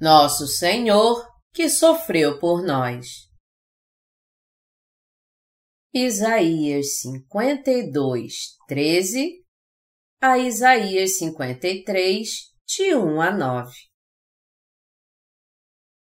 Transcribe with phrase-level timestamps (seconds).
[0.00, 3.28] Nosso Senhor que sofreu por nós.
[5.92, 9.44] Isaías 52, 13
[10.20, 12.28] a Isaías 53,
[12.64, 13.72] de 1 a 9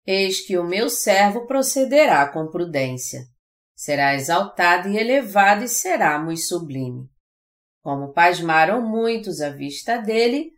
[0.04, 3.20] Eis que o meu servo procederá com prudência.
[3.76, 7.08] Será exaltado e elevado e será muito sublime.
[7.80, 10.57] Como pasmaram muitos à vista dele,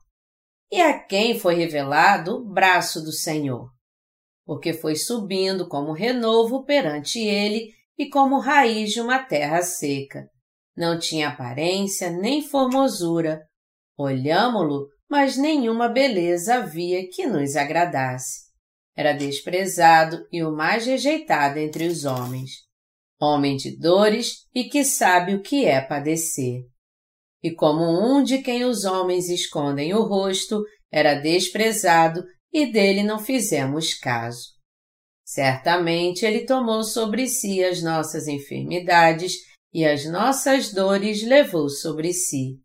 [0.71, 3.69] E a quem foi revelado o braço do Senhor?
[4.51, 10.27] porque foi subindo como renovo perante ele e como raiz de uma terra seca.
[10.75, 13.41] Não tinha aparência nem formosura.
[13.97, 18.51] Olhámo-lo, mas nenhuma beleza havia que nos agradasse.
[18.93, 22.51] Era desprezado e o mais rejeitado entre os homens.
[23.21, 26.65] Homem de dores e que sabe o que é padecer.
[27.43, 33.17] E como um de quem os homens escondem o rosto, era desprezado e dele não
[33.17, 34.49] fizemos caso.
[35.25, 39.35] Certamente ele tomou sobre si as nossas enfermidades
[39.73, 42.59] e as nossas dores levou sobre si.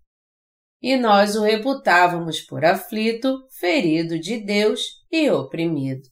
[0.83, 4.81] E nós o reputávamos por aflito, ferido de Deus
[5.11, 6.03] e oprimido.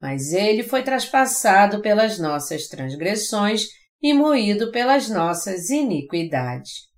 [0.00, 3.66] Mas ele foi traspassado pelas nossas transgressões
[4.00, 6.93] e moído pelas nossas iniquidades.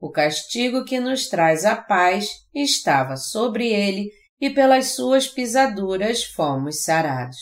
[0.00, 6.82] O castigo que nos traz a paz estava sobre ele e pelas suas pisaduras fomos
[6.82, 7.36] sarados.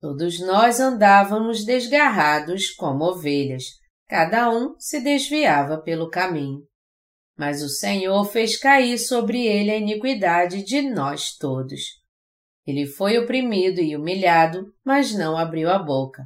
[0.00, 3.64] Todos nós andávamos desgarrados como ovelhas,
[4.08, 6.62] cada um se desviava pelo caminho.
[7.38, 11.80] Mas o Senhor fez cair sobre ele a iniquidade de nós todos.
[12.66, 16.24] Ele foi oprimido e humilhado, mas não abriu a boca.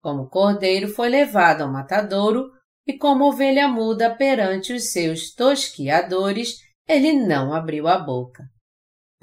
[0.00, 2.50] Como cordeiro foi levado ao matadouro,
[2.86, 6.56] e como ovelha muda perante os seus tosquiadores,
[6.86, 8.44] ele não abriu a boca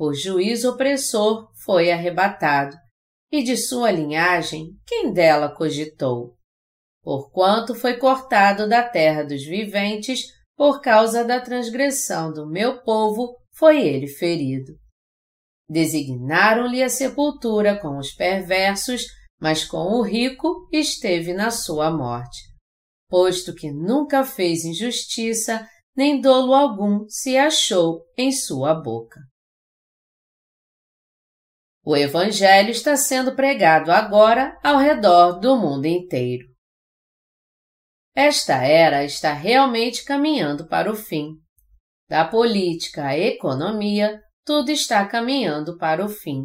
[0.01, 2.75] por juízo opressor foi arrebatado,
[3.31, 6.35] e de sua linhagem quem dela cogitou?
[7.03, 10.21] Porquanto foi cortado da terra dos viventes,
[10.57, 14.73] por causa da transgressão do meu povo, foi ele ferido.
[15.69, 19.03] Designaram-lhe a sepultura com os perversos,
[19.39, 22.39] mas com o rico esteve na sua morte,
[23.11, 29.19] posto que nunca fez injustiça, nem dolo algum se achou em sua boca.
[31.83, 36.47] O Evangelho está sendo pregado agora ao redor do mundo inteiro.
[38.15, 41.33] Esta era está realmente caminhando para o fim.
[42.07, 46.43] Da política à economia, tudo está caminhando para o fim.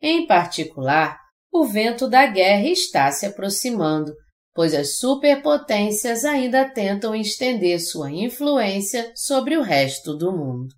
[0.00, 1.18] Em particular,
[1.52, 4.14] o vento da guerra está se aproximando,
[4.54, 10.74] pois as superpotências ainda tentam estender sua influência sobre o resto do mundo.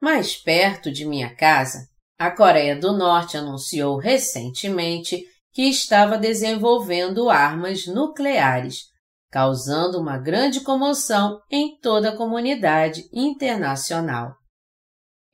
[0.00, 1.88] Mais perto de minha casa,
[2.18, 8.84] a Coreia do Norte anunciou recentemente que estava desenvolvendo armas nucleares,
[9.30, 14.34] causando uma grande comoção em toda a comunidade internacional.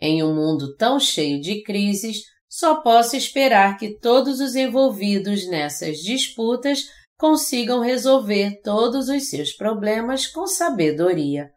[0.00, 6.00] Em um mundo tão cheio de crises, só posso esperar que todos os envolvidos nessas
[6.00, 6.84] disputas
[7.16, 11.50] consigam resolver todos os seus problemas com sabedoria,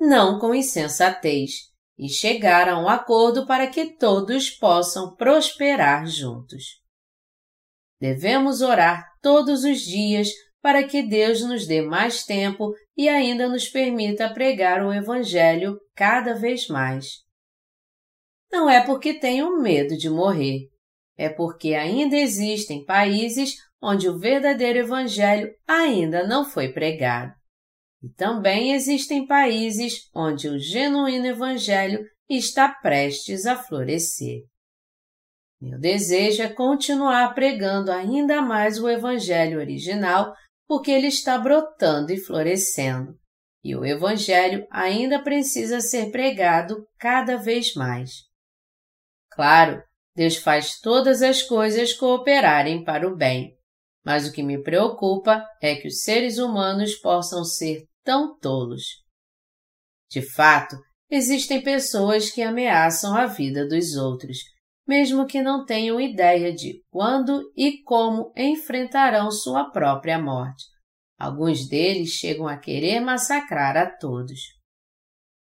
[0.00, 1.68] não com insensatez
[1.98, 6.80] e chegar a um acordo para que todos possam prosperar juntos.
[8.00, 10.30] Devemos orar todos os dias
[10.62, 16.32] para que Deus nos dê mais tempo e ainda nos permita pregar o Evangelho cada
[16.32, 17.28] vez mais.
[18.50, 20.68] Não é porque tenho medo de morrer,
[21.16, 27.32] é porque ainda existem países onde o verdadeiro Evangelho ainda não foi pregado.
[28.02, 34.44] E também existem países onde o genuíno Evangelho está prestes a florescer.
[35.60, 40.32] Meu desejo é continuar pregando ainda mais o Evangelho original,
[40.66, 43.14] porque ele está brotando e florescendo.
[43.62, 48.29] E o Evangelho ainda precisa ser pregado cada vez mais.
[49.30, 49.82] Claro,
[50.14, 53.56] Deus faz todas as coisas cooperarem para o bem,
[54.04, 58.82] mas o que me preocupa é que os seres humanos possam ser tão tolos.
[60.10, 60.76] De fato,
[61.08, 64.38] existem pessoas que ameaçam a vida dos outros,
[64.86, 70.64] mesmo que não tenham ideia de quando e como enfrentarão sua própria morte.
[71.16, 74.40] Alguns deles chegam a querer massacrar a todos.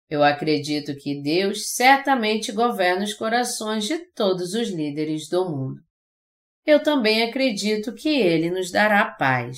[0.09, 5.79] Eu acredito que Deus certamente governa os corações de todos os líderes do mundo.
[6.65, 9.57] Eu também acredito que Ele nos dará paz.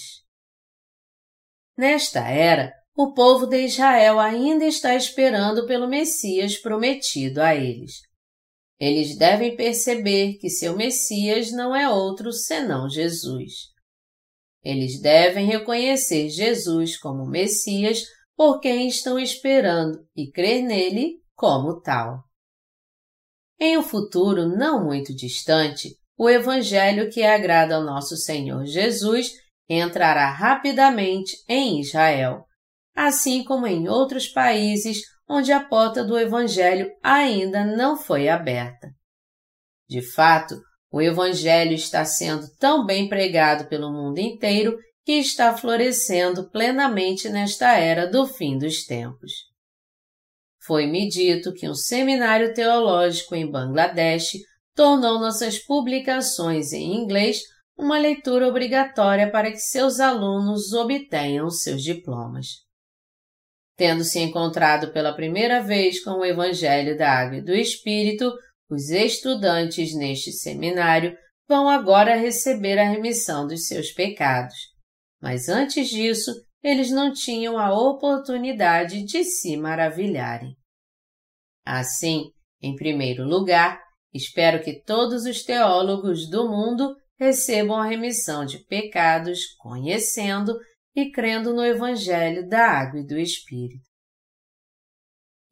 [1.78, 8.02] Nesta era, o povo de Israel ainda está esperando pelo Messias prometido a eles.
[8.78, 13.70] Eles devem perceber que seu Messias não é outro senão Jesus.
[14.64, 18.04] Eles devem reconhecer Jesus como Messias
[18.42, 22.24] por quem estão esperando e crer nele como tal.
[23.60, 29.34] Em um futuro não muito distante, o Evangelho que agrada ao nosso Senhor Jesus
[29.70, 32.44] entrará rapidamente em Israel,
[32.96, 38.90] assim como em outros países onde a porta do Evangelho ainda não foi aberta.
[39.88, 40.60] De fato,
[40.92, 47.78] o Evangelho está sendo tão bem pregado pelo mundo inteiro que está florescendo plenamente nesta
[47.78, 49.32] era do fim dos tempos.
[50.64, 54.34] Foi-me dito que um seminário teológico em Bangladesh
[54.76, 57.40] tornou nossas publicações em inglês
[57.78, 62.48] uma leitura obrigatória para que seus alunos obtenham seus diplomas
[63.82, 68.32] tendo se encontrado pela primeira vez com o Evangelho da Água e do Espírito,
[68.70, 71.18] os estudantes neste seminário
[71.48, 74.71] vão agora receber a remissão dos seus pecados.
[75.22, 76.32] Mas antes disso,
[76.64, 80.56] eles não tinham a oportunidade de se maravilharem.
[81.66, 82.32] Assim,
[82.62, 83.80] em primeiro lugar,
[84.14, 90.58] espero que todos os teólogos do mundo recebam a remissão de pecados conhecendo
[90.96, 93.86] e crendo no Evangelho da Água e do Espírito.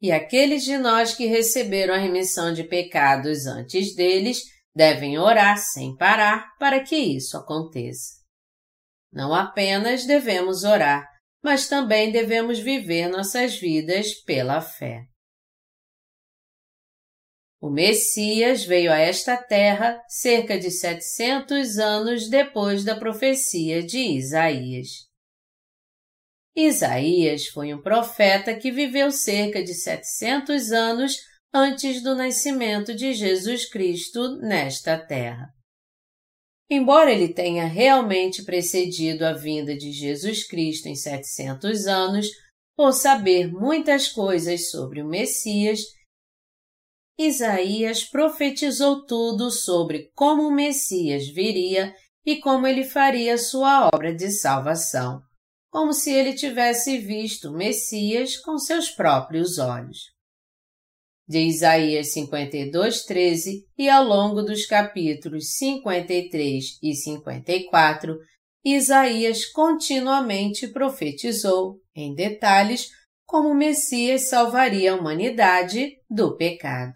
[0.02, 4.42] E aqueles de nós que receberam a remissão de pecados antes deles
[4.74, 8.19] devem orar sem parar para que isso aconteça.
[9.12, 11.06] Não apenas devemos orar,
[11.42, 15.04] mas também devemos viver nossas vidas pela fé.
[17.60, 25.10] O Messias veio a esta terra cerca de 700 anos depois da profecia de Isaías.
[26.56, 31.16] Isaías foi um profeta que viveu cerca de 700 anos
[31.52, 35.48] antes do nascimento de Jesus Cristo nesta terra.
[36.70, 42.28] Embora ele tenha realmente precedido a vinda de Jesus Cristo em 700 anos,
[42.76, 45.80] por saber muitas coisas sobre o Messias,
[47.18, 51.94] Isaías profetizou tudo sobre como o Messias viria
[52.24, 55.20] e como ele faria sua obra de salvação
[55.70, 60.10] como se ele tivesse visto o Messias com seus próprios olhos.
[61.30, 68.18] De Isaías 52:13 e ao longo dos capítulos 53 e 54,
[68.64, 72.88] Isaías continuamente profetizou, em detalhes,
[73.24, 76.94] como o Messias salvaria a humanidade do pecado.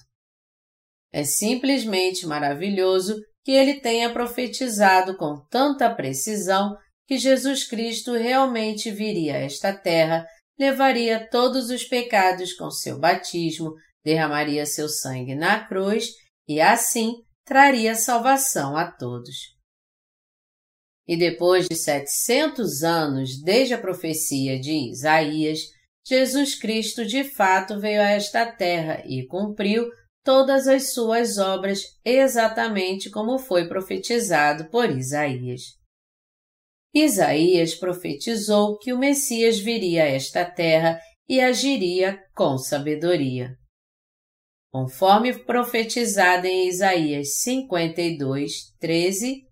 [1.13, 3.15] É simplesmente maravilhoso
[3.45, 6.77] que ele tenha profetizado com tanta precisão
[7.07, 10.27] que Jesus Cristo realmente viria a esta terra,
[10.59, 13.73] levaria todos os pecados com seu batismo,
[14.05, 16.11] derramaria seu sangue na cruz
[16.47, 19.55] e assim traria salvação a todos.
[21.07, 25.61] E depois de setecentos anos desde a profecia de Isaías,
[26.07, 29.89] Jesus Cristo de fato veio a esta terra e cumpriu
[30.23, 35.61] todas as suas obras exatamente como foi profetizado por Isaías.
[36.95, 43.59] Isaías profetizou que o Messias viria a esta terra e agiria com sabedoria.
[44.75, 49.47] Conforme profetizado em Isaías 52, 13,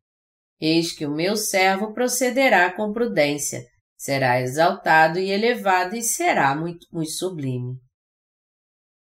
[0.61, 3.65] Eis que o meu servo procederá com prudência,
[3.97, 7.77] será exaltado e elevado e será muito, muito sublime.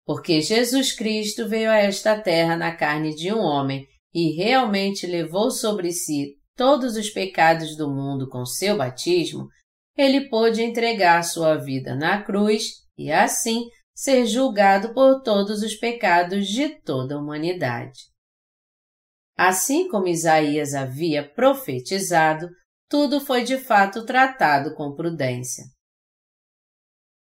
[0.05, 5.51] Porque Jesus Cristo veio a esta terra na carne de um homem e realmente levou
[5.51, 9.49] sobre si todos os pecados do mundo com seu batismo,
[9.97, 12.63] ele pôde entregar sua vida na cruz
[12.97, 13.65] e, assim,
[13.97, 18.01] ser julgado por todos os pecados de toda a humanidade.
[19.35, 22.47] Assim como Isaías havia profetizado,
[22.87, 25.63] tudo foi de fato tratado com prudência.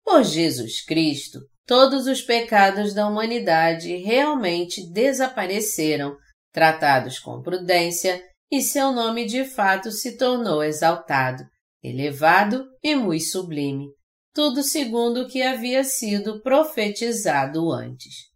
[0.05, 6.17] Por Jesus Cristo, todos os pecados da humanidade realmente desapareceram,
[6.53, 11.43] tratados com prudência e seu nome de fato se tornou exaltado,
[11.83, 13.89] elevado e muito sublime,
[14.33, 18.31] tudo segundo o que havia sido profetizado antes.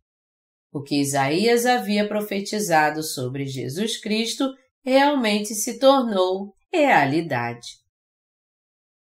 [0.73, 4.53] o que Isaías havia profetizado sobre Jesus Cristo
[4.85, 7.79] realmente se tornou realidade.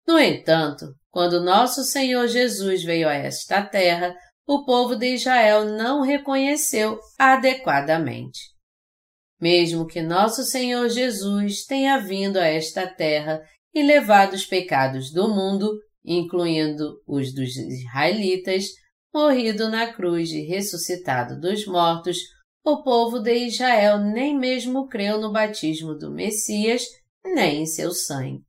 [0.07, 4.15] No entanto, quando nosso Senhor Jesus veio a esta terra,
[4.47, 8.39] o povo de Israel não reconheceu adequadamente.
[9.39, 13.39] Mesmo que nosso Senhor Jesus tenha vindo a esta terra
[13.71, 15.69] e levado os pecados do mundo,
[16.03, 18.65] incluindo os dos israelitas,
[19.13, 22.17] morrido na cruz e ressuscitado dos mortos,
[22.63, 26.83] o povo de Israel nem mesmo creu no batismo do Messias,
[27.23, 28.43] nem em seu sangue.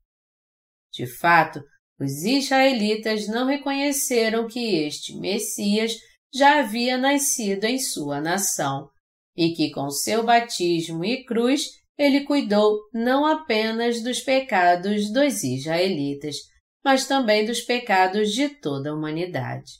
[0.92, 1.62] De fato,
[1.98, 5.92] os israelitas não reconheceram que este Messias
[6.32, 8.88] já havia nascido em sua nação
[9.36, 11.66] e que com seu batismo e cruz
[11.96, 16.36] ele cuidou não apenas dos pecados dos israelitas,
[16.84, 19.72] mas também dos pecados de toda a humanidade.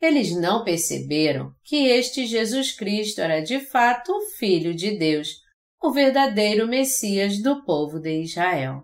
[0.00, 5.28] Eles não perceberam que este Jesus Cristo era de fato o Filho de Deus,
[5.80, 8.82] o verdadeiro Messias do povo de Israel.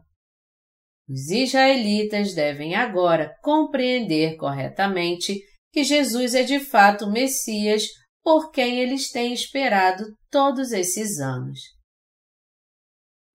[1.09, 5.41] Os israelitas devem agora compreender corretamente
[5.73, 7.85] que Jesus é de fato o Messias
[8.23, 11.78] por quem eles têm esperado todos esses anos.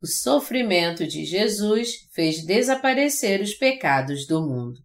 [0.04, 4.82] O sofrimento de Jesus fez desaparecer os pecados do mundo.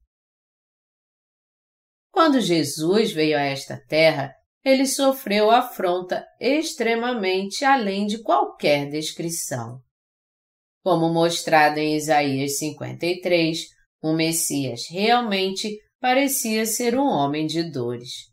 [2.12, 4.32] Quando Jesus veio a esta terra,
[4.64, 9.82] ele sofreu afronta extremamente além de qualquer descrição.
[10.84, 13.66] Como mostrado em Isaías 53,
[14.00, 18.28] o Messias realmente parecia ser um homem de dores.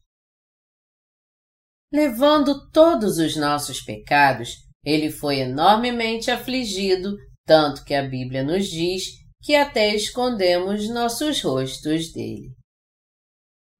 [1.92, 9.04] Levando todos os nossos pecados, ele foi enormemente afligido, tanto que a Bíblia nos diz
[9.42, 12.54] que até escondemos nossos rostos dele.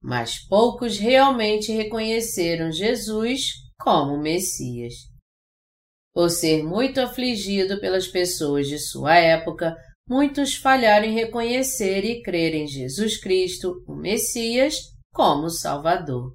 [0.02, 4.94] Mas poucos realmente reconheceram Jesus como Messias.
[6.12, 9.76] Por ser muito afligido pelas pessoas de sua época,
[10.08, 14.76] muitos falharam em reconhecer e crer em Jesus Cristo, o Messias,
[15.12, 16.34] como Salvador.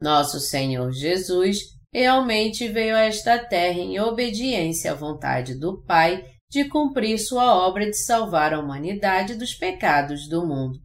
[0.00, 6.68] Nosso Senhor Jesus realmente veio a esta terra em obediência à vontade do Pai de
[6.68, 10.78] cumprir sua obra de salvar a humanidade dos pecados do mundo.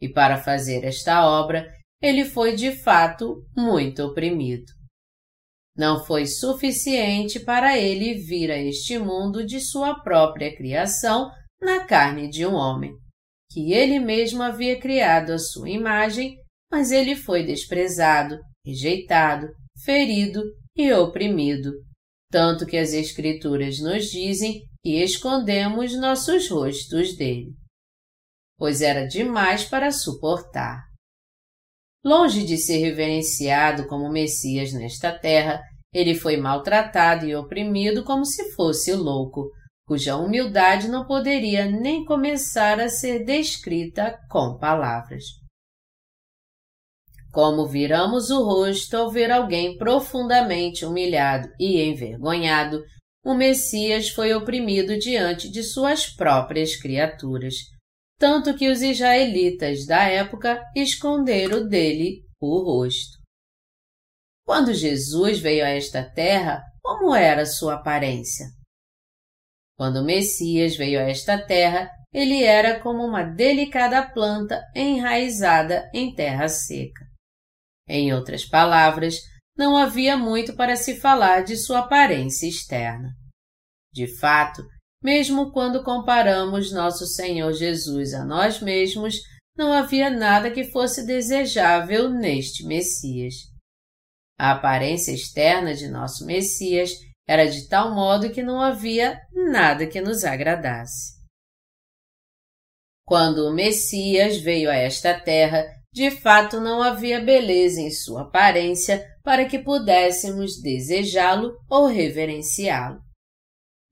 [0.00, 1.66] E para fazer esta obra,
[2.02, 4.66] ele foi de fato muito oprimido.
[5.76, 12.28] Não foi suficiente para ele vir a este mundo de sua própria criação na carne
[12.28, 12.92] de um homem,
[13.50, 16.36] que ele mesmo havia criado à sua imagem,
[16.70, 19.48] mas ele foi desprezado, rejeitado,
[19.84, 20.42] ferido
[20.76, 21.72] e oprimido,
[22.30, 27.54] tanto que as Escrituras nos dizem que escondemos nossos rostos dele.
[28.58, 30.84] Pois era demais para suportar.
[32.04, 35.60] Longe de ser reverenciado como Messias nesta terra,
[35.92, 39.50] ele foi maltratado e oprimido como se fosse louco,
[39.86, 45.24] cuja humildade não poderia nem começar a ser descrita com palavras.
[47.36, 52.82] Como viramos o rosto ao ver alguém profundamente humilhado e envergonhado,
[53.22, 57.54] o Messias foi oprimido diante de suas próprias criaturas
[58.18, 63.18] tanto que os israelitas da época esconderam dele o rosto.
[64.44, 68.46] Quando Jesus veio a esta terra, como era sua aparência?
[69.76, 76.14] Quando o Messias veio a esta terra, ele era como uma delicada planta enraizada em
[76.14, 77.04] terra seca.
[77.88, 79.20] Em outras palavras,
[79.56, 83.10] não havia muito para se falar de sua aparência externa.
[83.92, 84.62] De fato,
[85.02, 89.16] mesmo quando comparamos nosso Senhor Jesus a nós mesmos,
[89.56, 93.34] não havia nada que fosse desejável neste Messias.
[94.38, 96.90] A aparência externa de nosso Messias
[97.26, 101.16] era de tal modo que não havia nada que nos agradasse.
[103.06, 105.64] Quando o Messias veio a esta terra,
[105.96, 113.00] de fato não havia beleza em sua aparência para que pudéssemos desejá-lo ou reverenciá-lo.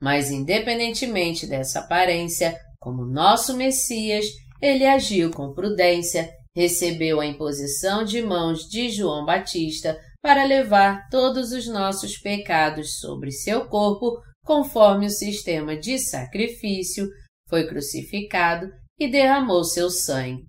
[0.03, 4.27] Mas, independentemente dessa aparência, como nosso Messias,
[4.61, 11.53] ele agiu com prudência, recebeu a imposição de mãos de João Batista para levar todos
[11.53, 17.09] os nossos pecados sobre seu corpo, conforme o sistema de sacrifício,
[17.49, 18.69] foi crucificado
[19.01, 20.43] e derramou seu sangue,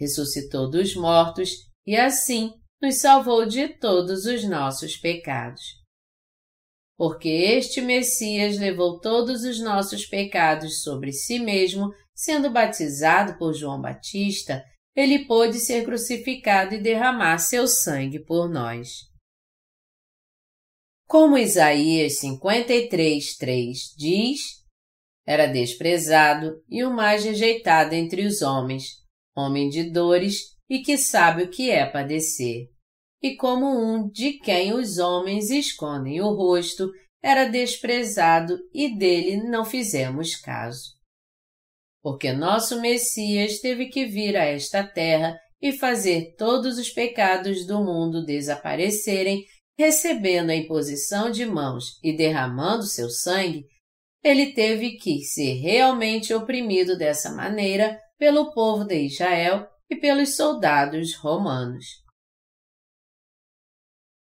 [0.00, 1.50] ressuscitou dos mortos
[1.86, 5.80] e assim nos salvou de todos os nossos pecados
[7.00, 13.80] porque este Messias levou todos os nossos pecados sobre si mesmo, sendo batizado por João
[13.80, 14.62] Batista,
[14.94, 19.08] ele pôde ser crucificado e derramar seu sangue por nós.
[21.08, 24.40] Como Isaías 53:3 diz,
[25.26, 28.84] era desprezado e o mais rejeitado entre os homens,
[29.36, 32.68] homem de dores e que sabe o que é padecer.
[33.22, 36.90] E como um de quem os homens escondem o rosto,
[37.22, 40.98] era desprezado e dele não fizemos caso.
[42.02, 47.84] Porque nosso Messias teve que vir a esta terra e fazer todos os pecados do
[47.84, 49.44] mundo desaparecerem,
[49.78, 53.66] recebendo a imposição de mãos e derramando seu sangue,
[54.22, 61.16] ele teve que ser realmente oprimido dessa maneira pelo povo de Israel e pelos soldados
[61.16, 61.86] romanos.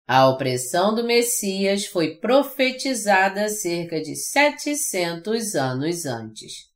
[0.08, 6.70] A opressão do Messias foi profetizada cerca de 700 anos antes.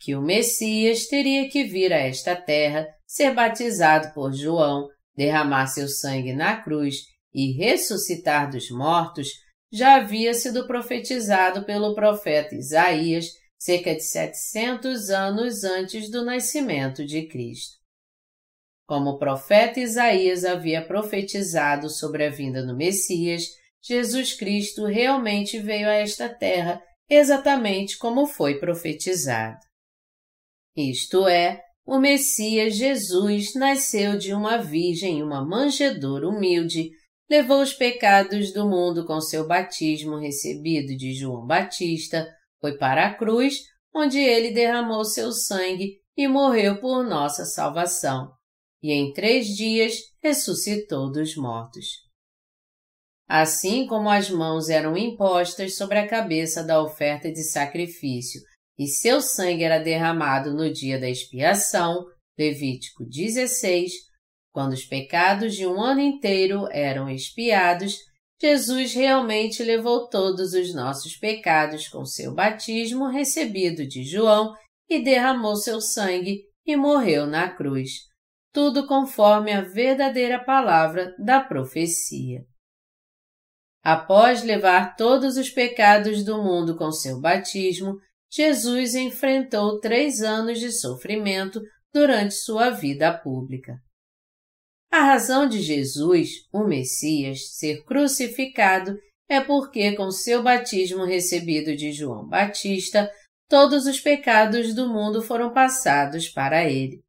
[0.00, 5.86] Que o Messias teria que vir a esta terra, ser batizado por João, derramar seu
[5.86, 9.28] sangue na cruz e ressuscitar dos mortos
[9.70, 13.26] já havia sido profetizado pelo profeta Isaías
[13.66, 17.74] cerca de 700 anos antes do nascimento de Cristo.
[18.86, 23.42] Como o profeta Isaías havia profetizado sobre a vinda do Messias,
[23.82, 26.80] Jesus Cristo realmente veio a esta terra
[27.10, 29.58] exatamente como foi profetizado.
[30.76, 36.90] Isto é, o Messias Jesus nasceu de uma virgem em uma manjedoura humilde,
[37.28, 42.32] levou os pecados do mundo com seu batismo recebido de João Batista,
[42.66, 43.60] foi para a cruz,
[43.94, 48.32] onde ele derramou seu sangue e morreu por nossa salvação,
[48.82, 51.86] e em três dias ressuscitou dos mortos.
[53.28, 58.40] Assim como as mãos eram impostas sobre a cabeça da oferta de sacrifício
[58.76, 62.04] e seu sangue era derramado no dia da expiação,
[62.36, 63.92] Levítico 16,
[64.52, 67.96] quando os pecados de um ano inteiro eram expiados,
[68.40, 74.54] Jesus realmente levou todos os nossos pecados com seu batismo recebido de João
[74.88, 77.90] e derramou seu sangue e morreu na cruz.
[78.52, 82.40] Tudo conforme a verdadeira palavra da profecia.
[83.82, 87.96] Após levar todos os pecados do mundo com seu batismo,
[88.30, 91.60] Jesus enfrentou três anos de sofrimento
[91.92, 93.78] durante sua vida pública.
[94.90, 98.96] A razão de Jesus, o Messias, ser crucificado
[99.28, 103.10] é porque, com seu batismo recebido de João Batista,
[103.48, 107.02] todos os pecados do mundo foram passados para ele.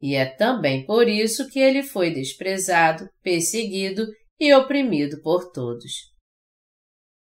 [0.00, 4.06] E é também por isso que ele foi desprezado, perseguido
[4.38, 5.92] e oprimido por todos.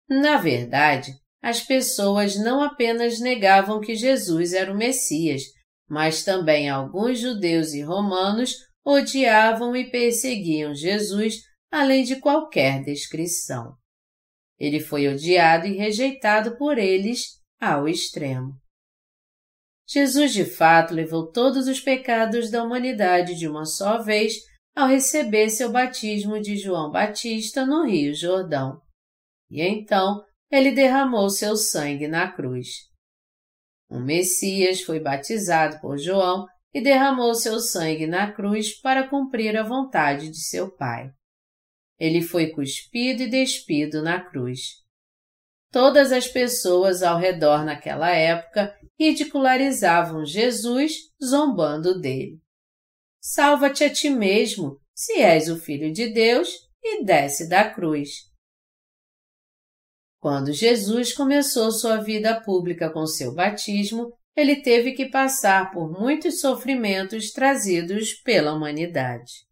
[0.07, 5.41] Na verdade, as pessoas não apenas negavam que Jesus era o Messias,
[5.89, 11.35] mas também alguns judeus e romanos odiavam e perseguiam Jesus
[11.71, 13.75] além de qualquer descrição.
[14.59, 18.53] Ele foi odiado e rejeitado por eles ao extremo.
[19.87, 24.35] Jesus de fato levou todos os pecados da humanidade de uma só vez
[24.75, 28.79] ao receber seu batismo de João Batista no Rio Jordão.
[29.49, 32.67] E então ele derramou seu sangue na cruz.
[33.89, 39.63] O Messias foi batizado por João e derramou seu sangue na cruz para cumprir a
[39.63, 41.11] vontade de seu Pai.
[41.99, 44.81] Ele foi cuspido e despido na cruz.
[45.71, 52.41] Todas as pessoas ao redor naquela época ridicularizavam Jesus, zombando dele.
[53.21, 56.49] Salva-te a ti mesmo, se és o Filho de Deus,
[56.83, 58.31] e desce da cruz.
[60.19, 66.39] Quando Jesus começou sua vida pública com seu batismo, ele teve que passar por muitos
[66.39, 69.45] sofrimentos trazidos pela humanidade.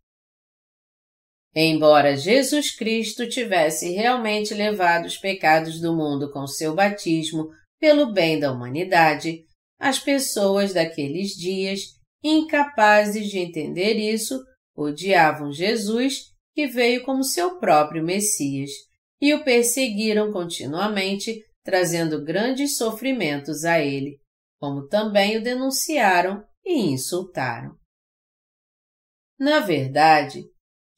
[1.53, 8.39] Embora Jesus Cristo tivesse realmente levado os pecados do mundo com seu batismo pelo bem
[8.39, 9.43] da humanidade,
[9.77, 11.81] as pessoas daqueles dias,
[12.23, 14.39] incapazes de entender isso,
[14.75, 18.69] odiavam Jesus, que veio como seu próprio Messias,
[19.21, 24.19] e o perseguiram continuamente, trazendo grandes sofrimentos a ele
[24.59, 27.75] como também o denunciaram e insultaram.
[29.39, 30.43] Na verdade,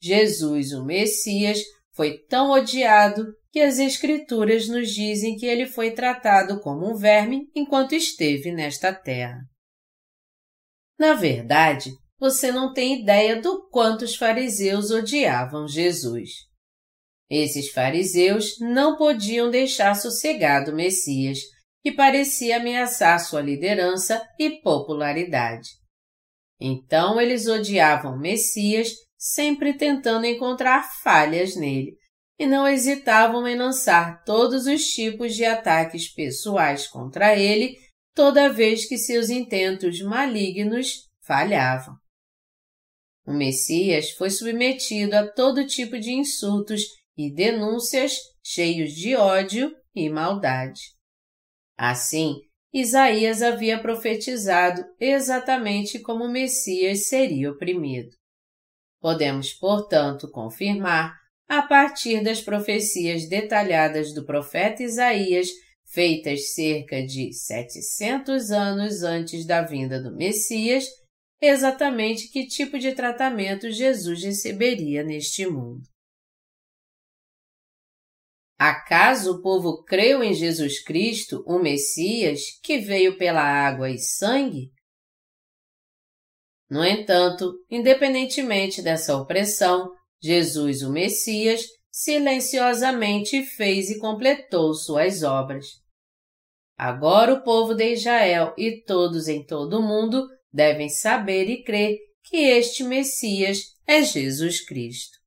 [0.02, 1.60] Jesus, o Messias,
[1.94, 7.48] foi tão odiado que as Escrituras nos dizem que ele foi tratado como um verme
[7.54, 9.38] enquanto esteve nesta terra.
[10.98, 16.30] Na verdade, você não tem ideia do quanto os fariseus odiavam Jesus.
[17.28, 21.38] Esses fariseus não podiam deixar sossegado o Messias,
[21.82, 25.70] que parecia ameaçar sua liderança e popularidade.
[26.60, 31.96] Então eles odiavam Messias, sempre tentando encontrar falhas nele,
[32.38, 37.76] e não hesitavam em lançar todos os tipos de ataques pessoais contra ele
[38.14, 41.94] toda vez que seus intentos malignos falhavam.
[43.26, 46.82] O Messias foi submetido a todo tipo de insultos
[47.16, 50.80] e denúncias cheios de ódio e maldade.
[51.84, 52.36] Assim,
[52.72, 58.10] Isaías havia profetizado exatamente como o Messias seria oprimido.
[59.00, 61.12] Podemos, portanto, confirmar,
[61.48, 65.48] a partir das profecias detalhadas do profeta Isaías,
[65.84, 70.86] feitas cerca de 700 anos antes da vinda do Messias,
[71.40, 75.91] exatamente que tipo de tratamento Jesus receberia neste mundo.
[78.64, 84.70] Acaso o povo creu em Jesus Cristo, o Messias, que veio pela água e sangue?
[86.70, 89.90] No entanto, independentemente dessa opressão,
[90.22, 95.66] Jesus, o Messias, silenciosamente fez e completou suas obras.
[96.78, 101.98] Agora o povo de Israel e todos em todo o mundo devem saber e crer
[102.22, 105.21] que este Messias é Jesus Cristo.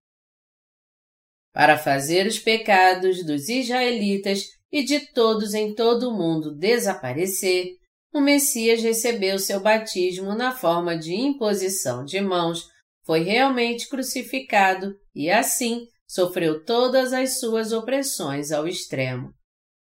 [1.56, 7.78] Para fazer os pecados dos israelitas e de todos em todo o mundo desaparecer,
[8.14, 12.68] o Messias recebeu seu batismo na forma de imposição de mãos,
[13.06, 19.32] foi realmente crucificado e, assim, sofreu todas as suas opressões ao extremo.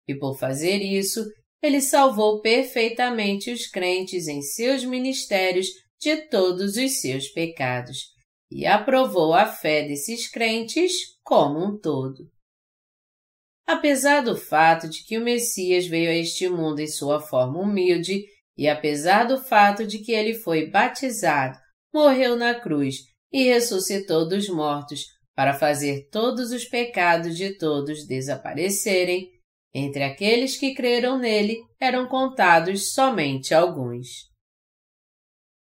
[0.07, 1.27] E por fazer isso,
[1.61, 5.67] ele salvou perfeitamente os crentes em seus ministérios
[6.01, 8.14] de todos os seus pecados
[8.55, 10.93] e aprovou a fé desses crentes
[11.25, 12.31] como um todo.
[13.67, 18.25] Apesar do fato de que o Messias veio a este mundo em sua forma humilde,
[18.57, 21.59] e apesar do fato de que ele foi batizado,
[21.93, 22.99] morreu na cruz
[23.33, 29.33] e ressuscitou dos mortos para fazer todos os pecados de todos desaparecerem,
[29.75, 34.33] entre aqueles que creram nele eram contados somente alguns.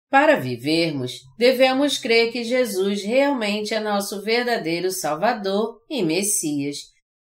[0.09, 6.77] Para vivermos, devemos crer que Jesus realmente é nosso verdadeiro Salvador e Messias,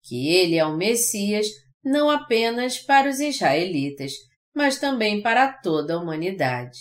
[0.04, 1.48] que ele é o Messias
[1.84, 4.13] não apenas para os israelitas,
[4.56, 6.80] mas também para toda a humanidade.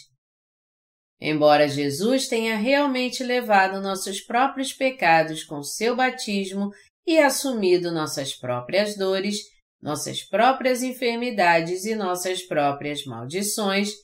[1.21, 6.71] Embora Jesus tenha realmente levado nossos próprios pecados com seu batismo
[7.05, 9.39] e assumido nossas próprias dores,
[9.83, 13.95] nossas próprias enfermidades e nossas próprias maldições,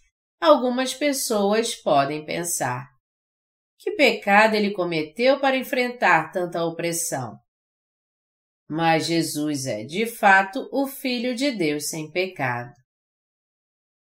[0.44, 2.88] algumas pessoas podem pensar:
[3.78, 7.38] que pecado ele cometeu para enfrentar tanta opressão?
[8.68, 12.72] Mas Jesus é, de fato, o Filho de Deus sem pecado.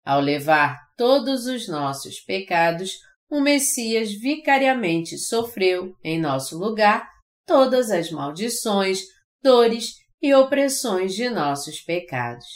[0.04, 2.92] Ao levar todos os nossos pecados,
[3.30, 7.08] o Messias vicariamente sofreu, em nosso lugar,
[7.46, 9.00] todas as maldições,
[9.42, 12.46] dores e opressões de nossos pecados.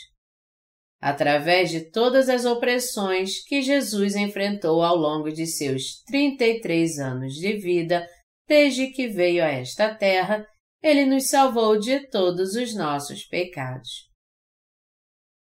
[1.01, 7.53] Através de todas as opressões que Jesus enfrentou ao longo de seus 33 anos de
[7.55, 8.07] vida,
[8.49, 10.47] desde que veio a esta terra,
[10.83, 14.09] ele nos salvou de todos os nossos pecados.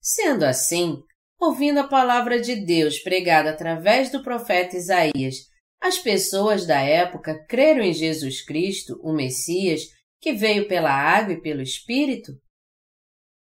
[0.01, 0.97] Sendo assim,
[1.39, 5.35] ouvindo a palavra de Deus pregada através do profeta Isaías,
[5.81, 9.83] as pessoas da época creram em Jesus Cristo, o Messias,
[10.19, 12.33] que veio pela água e pelo Espírito?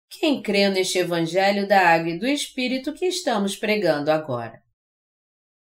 [0.10, 4.60] Quem crê neste Evangelho da água e do Espírito que estamos pregando agora?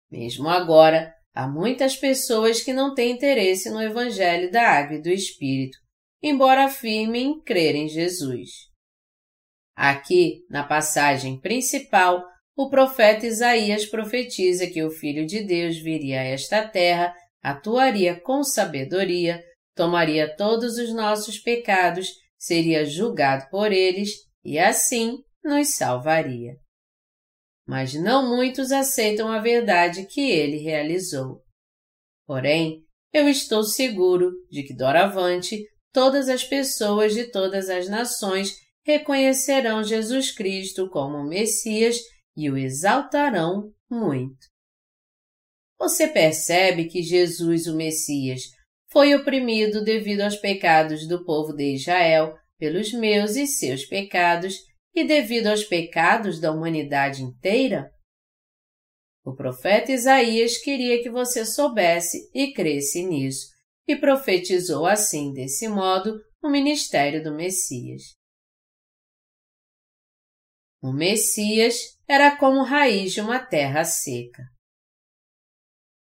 [0.09, 5.09] Mesmo agora, há muitas pessoas que não têm interesse no Evangelho da água e do
[5.09, 5.77] Espírito,
[6.23, 8.49] embora afirmem crer em Jesus.
[9.75, 12.23] Aqui, na passagem principal,
[12.55, 18.43] o profeta Isaías profetiza que o Filho de Deus viria a esta terra, atuaria com
[18.43, 19.41] sabedoria,
[19.75, 26.55] tomaria todos os nossos pecados, seria julgado por eles e assim nos salvaria.
[27.67, 31.41] Mas não muitos aceitam a verdade que ele realizou.
[32.25, 39.83] Porém, eu estou seguro de que doravante todas as pessoas de todas as nações reconhecerão
[39.83, 41.97] Jesus Cristo como Messias
[42.35, 44.51] e o exaltarão muito.
[45.77, 48.41] Você percebe que Jesus, o Messias,
[48.91, 54.59] foi oprimido devido aos pecados do povo de Israel, pelos meus e seus pecados
[54.93, 57.91] e devido aos pecados da humanidade inteira?
[59.25, 63.47] O profeta Isaías queria que você soubesse e cresce nisso,
[63.87, 68.03] e profetizou assim, desse modo, o ministério do Messias.
[70.83, 74.43] O Messias era como raiz de uma terra seca.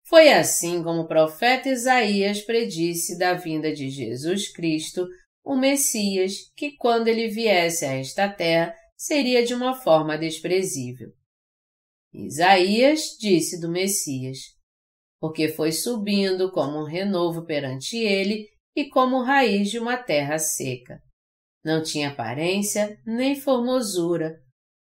[0.07, 5.07] Foi assim como o profeta Isaías predisse da vinda de Jesus Cristo,
[5.49, 11.11] o Messias, que quando ele viesse a esta terra seria de uma forma desprezível.
[12.13, 14.37] Isaías disse do Messias,
[15.19, 21.01] porque foi subindo como um renovo perante ele e como raiz de uma terra seca.
[21.65, 24.39] Não tinha aparência nem formosura.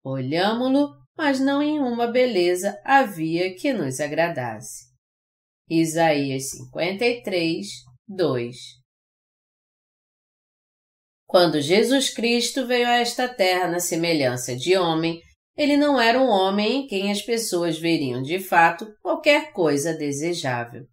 [0.05, 4.85] Olhámo-lo, mas não em uma beleza havia que nos agradasse.
[5.69, 7.67] Isaías 53,
[8.07, 8.84] 2
[11.27, 15.21] Quando Jesus Cristo veio a esta terra na semelhança de homem,
[15.57, 20.85] ele não era um homem em quem as pessoas veriam de fato qualquer coisa desejável.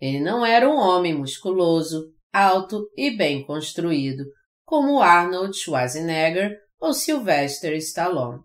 [0.00, 4.24] Ele não era um homem musculoso, alto e bem construído,
[4.64, 8.40] como Arnold Schwarzenegger ou Sylvester Stallone.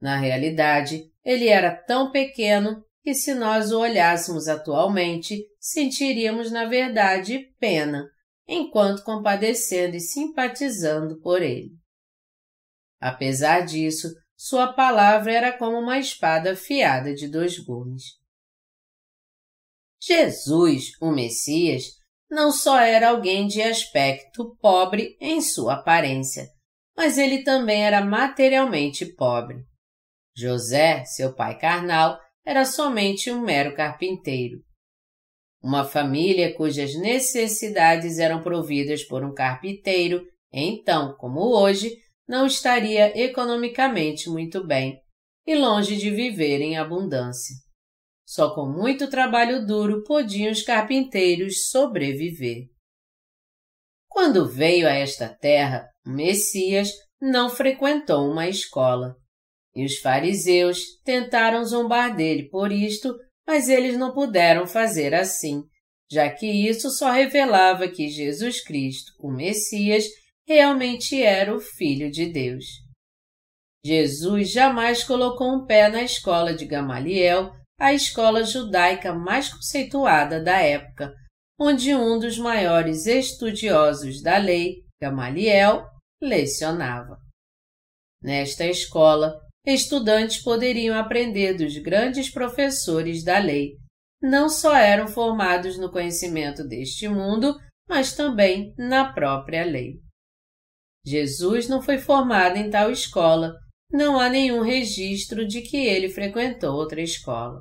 [0.00, 7.46] Na realidade, ele era tão pequeno que, se nós o olhássemos atualmente, sentiríamos, na verdade,
[7.58, 8.04] pena,
[8.46, 11.72] enquanto compadecendo e simpatizando por ele.
[13.00, 18.04] Apesar disso, sua palavra era como uma espada afiada de dois gumes.
[20.00, 21.84] Jesus, o Messias,
[22.30, 26.48] não só era alguém de aspecto pobre em sua aparência,
[26.96, 29.64] mas ele também era materialmente pobre.
[30.36, 34.65] José, seu pai carnal, era somente um mero carpinteiro.
[35.66, 41.92] Uma família cujas necessidades eram providas por um carpinteiro, então, como hoje,
[42.28, 45.00] não estaria economicamente muito bem
[45.44, 47.56] e longe de viver em abundância.
[48.24, 52.68] Só com muito trabalho duro podiam os carpinteiros sobreviver.
[54.08, 59.16] Quando veio a esta terra, o Messias não frequentou uma escola.
[59.74, 65.62] E os fariseus tentaram zombar dele por isto, mas eles não puderam fazer assim,
[66.10, 70.04] já que isso só revelava que Jesus Cristo, o Messias,
[70.46, 72.64] realmente era o Filho de Deus.
[73.84, 80.60] Jesus jamais colocou um pé na escola de Gamaliel, a escola judaica mais conceituada da
[80.60, 81.14] época,
[81.58, 85.86] onde um dos maiores estudiosos da lei, Gamaliel,
[86.20, 87.18] lecionava.
[88.22, 93.76] Nesta escola, estudantes poderiam aprender dos grandes professores da lei.
[94.22, 97.54] Não só eram formados no conhecimento deste mundo,
[97.88, 100.00] mas também na própria lei.
[101.04, 103.54] Jesus não foi formado em tal escola,
[103.92, 107.60] não há nenhum registro de que ele frequentou outra escola.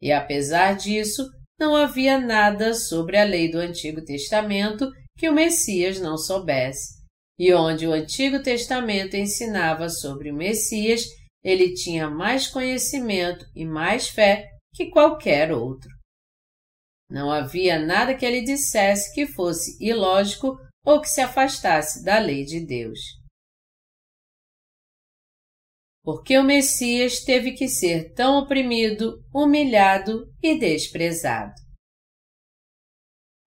[0.00, 6.00] E apesar disso, não havia nada sobre a lei do Antigo Testamento que o Messias
[6.00, 6.95] não soubesse.
[7.38, 11.04] E onde o Antigo Testamento ensinava sobre o Messias,
[11.44, 15.90] ele tinha mais conhecimento e mais fé que qualquer outro.
[17.08, 22.44] Não havia nada que ele dissesse que fosse ilógico ou que se afastasse da lei
[22.44, 22.98] de Deus.
[26.02, 31.65] Porque o Messias teve que ser tão oprimido, humilhado e desprezado.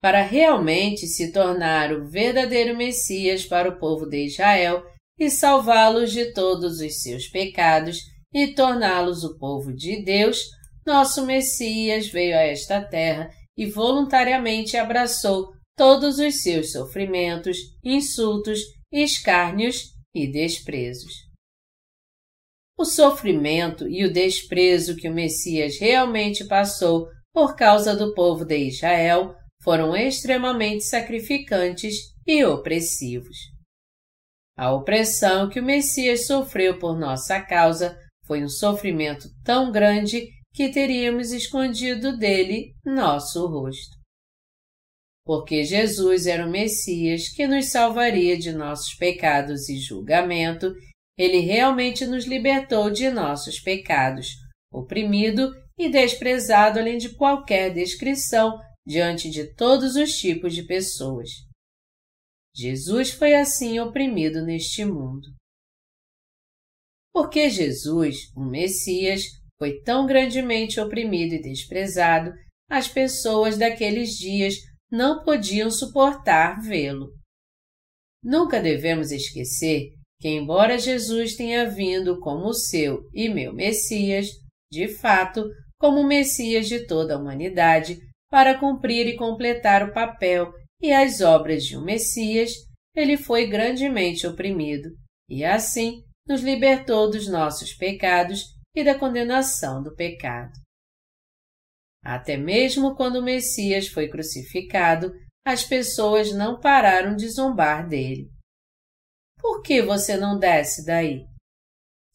[0.01, 4.83] Para realmente se tornar o verdadeiro Messias para o povo de Israel
[5.19, 7.97] e salvá-los de todos os seus pecados
[8.33, 10.45] e torná-los o povo de Deus,
[10.85, 18.59] nosso Messias veio a esta terra e voluntariamente abraçou todos os seus sofrimentos, insultos,
[18.91, 21.11] escárnios e desprezos.
[22.77, 28.57] O sofrimento e o desprezo que o Messias realmente passou por causa do povo de
[28.57, 31.95] Israel foram extremamente sacrificantes
[32.25, 33.37] e opressivos.
[34.57, 40.69] A opressão que o Messias sofreu por nossa causa foi um sofrimento tão grande que
[40.69, 43.99] teríamos escondido dele nosso rosto
[45.29, 50.73] porque Jesus era o Messias que nos salvaria de nossos pecados e julgamento,
[51.15, 54.25] ele realmente nos libertou de nossos pecados,
[54.73, 61.29] oprimido e desprezado além de qualquer descrição diante de todos os tipos de pessoas.
[62.55, 65.27] Jesus foi assim oprimido neste mundo.
[67.13, 69.25] Porque Jesus, o Messias,
[69.59, 72.31] foi tão grandemente oprimido e desprezado,
[72.67, 74.55] as pessoas daqueles dias
[74.91, 77.13] não podiam suportar vê-lo.
[78.23, 84.29] Nunca devemos esquecer que, embora Jesus tenha vindo como seu e meu Messias,
[84.71, 85.47] de fato,
[85.77, 91.21] como o Messias de toda a humanidade, para cumprir e completar o papel e as
[91.21, 92.51] obras de um Messias,
[92.95, 94.89] ele foi grandemente oprimido
[95.29, 98.43] e, assim, nos libertou dos nossos pecados
[98.75, 100.53] e da condenação do pecado.
[102.03, 105.11] Até mesmo quando o Messias foi crucificado,
[105.45, 108.29] as pessoas não pararam de zombar dele.
[109.39, 111.25] Por que você não desce daí?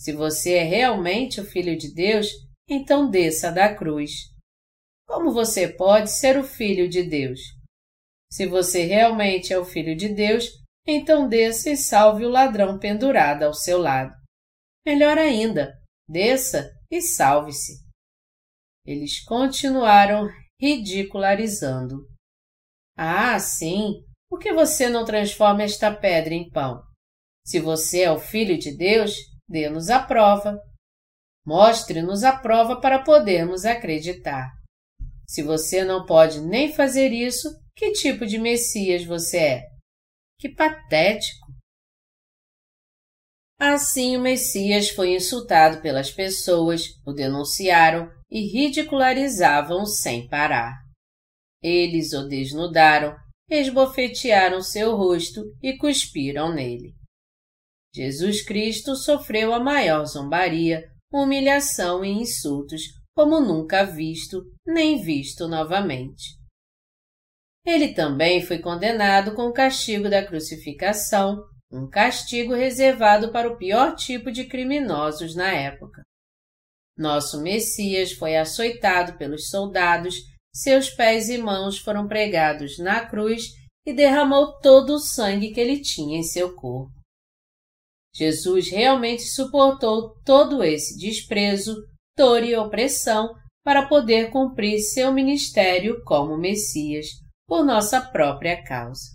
[0.00, 2.28] Se você é realmente o Filho de Deus,
[2.68, 4.33] então desça da cruz.
[5.06, 7.40] Como você pode ser o Filho de Deus?
[8.30, 10.48] Se você realmente é o Filho de Deus,
[10.86, 14.12] então desça e salve o ladrão pendurado ao seu lado.
[14.84, 15.72] Melhor ainda,
[16.08, 17.82] desça e salve-se.
[18.86, 20.28] Eles continuaram
[20.60, 22.06] ridicularizando.
[22.96, 26.82] Ah, sim, por que você não transforma esta pedra em pão?
[27.46, 29.14] Se você é o Filho de Deus,
[29.48, 30.58] dê-nos a prova.
[31.46, 34.50] Mostre-nos a prova para podermos acreditar.
[35.26, 39.62] Se você não pode nem fazer isso, que tipo de Messias você é?
[40.38, 41.44] Que patético!
[43.58, 50.74] Assim o Messias foi insultado pelas pessoas, o denunciaram e ridicularizavam sem parar.
[51.62, 53.16] Eles o desnudaram,
[53.48, 56.94] esbofetearam seu rosto e cuspiram nele.
[57.94, 62.82] Jesus Cristo sofreu a maior zombaria, humilhação e insultos
[63.14, 66.38] como nunca visto, nem visto novamente.
[67.64, 73.94] Ele também foi condenado com o castigo da crucificação, um castigo reservado para o pior
[73.94, 76.02] tipo de criminosos na época.
[76.96, 80.16] Nosso Messias foi açoitado pelos soldados,
[80.54, 83.46] seus pés e mãos foram pregados na cruz
[83.86, 86.92] e derramou todo o sangue que ele tinha em seu corpo.
[88.14, 91.74] Jesus realmente suportou todo esse desprezo,
[92.16, 97.06] dor e opressão para poder cumprir seu ministério como Messias
[97.46, 99.10] por nossa própria causa.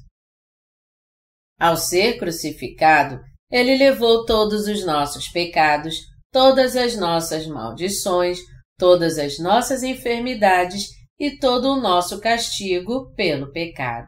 [1.60, 3.20] Ao ser crucificado,
[3.52, 5.96] ele levou todos os nossos pecados,
[6.32, 8.40] todas as nossas maldições,
[8.78, 14.08] todas as nossas enfermidades e todo o nosso castigo pelo pecado.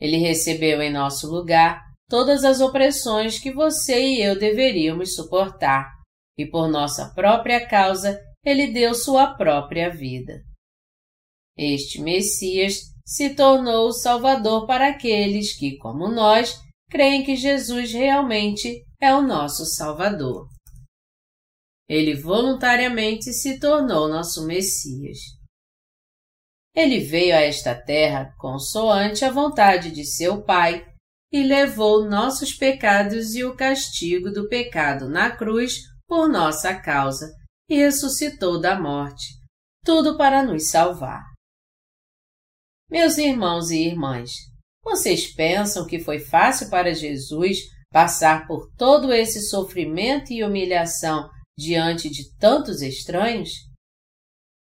[0.00, 5.90] Ele recebeu em nosso lugar todas as opressões que você e eu deveríamos suportar,
[6.36, 10.42] e por nossa própria causa ele deu sua própria vida.
[11.56, 16.58] Este Messias se tornou o Salvador para aqueles que, como nós,
[16.90, 20.48] creem que Jesus realmente é o nosso Salvador.
[21.88, 25.18] Ele voluntariamente se tornou nosso Messias.
[26.74, 30.86] Ele veio a esta terra consoante a vontade de seu Pai
[31.30, 37.32] e levou nossos pecados e o castigo do pecado na cruz por nossa causa
[37.66, 39.24] e ressuscitou da morte,
[39.82, 41.22] tudo para nos salvar.
[42.90, 44.30] Meus irmãos e irmãs,
[44.84, 52.10] vocês pensam que foi fácil para Jesus passar por todo esse sofrimento e humilhação diante
[52.10, 53.48] de tantos estranhos?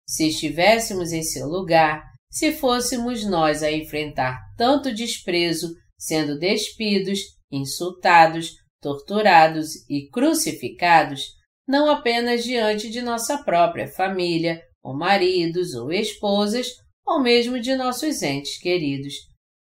[0.09, 7.19] Se estivéssemos em seu lugar, se fôssemos nós a enfrentar tanto desprezo, sendo despidos,
[7.51, 16.67] insultados, torturados e crucificados, não apenas diante de nossa própria família, ou maridos ou esposas,
[17.07, 19.15] ou mesmo de nossos entes queridos,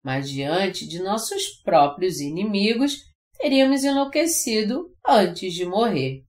[0.03, 2.93] mas diante de nossos próprios inimigos,
[3.37, 6.23] teríamos enlouquecido antes de morrer.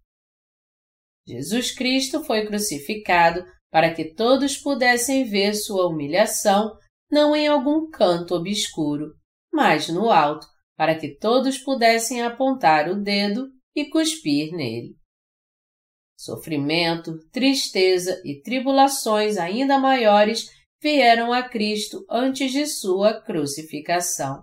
[1.27, 6.77] Jesus Cristo foi crucificado para que todos pudessem ver sua humilhação
[7.09, 9.15] não em algum canto obscuro,
[9.53, 10.47] mas no alto,
[10.81, 14.97] para que todos pudessem apontar o dedo e cuspir nele.
[16.19, 20.47] Sofrimento, tristeza e tribulações ainda maiores
[20.83, 24.43] vieram a Cristo antes de sua crucificação.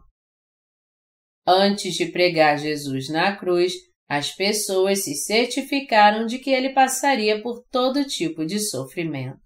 [1.44, 3.74] Antes de pregar Jesus na cruz,
[4.08, 9.42] as pessoas se certificaram de que ele passaria por todo tipo de sofrimento.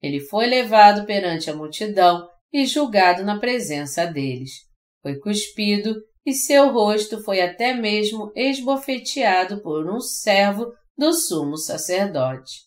[0.00, 4.65] Ele foi levado perante a multidão e julgado na presença deles.
[5.02, 5.94] Foi cuspido
[6.24, 12.66] e seu rosto foi até mesmo esbofeteado por um servo do sumo sacerdote.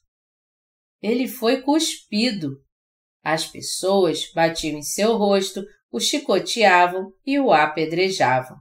[1.01, 2.61] Ele foi cuspido
[3.23, 8.57] as pessoas batiam em seu rosto, o chicoteavam e o apedrejavam.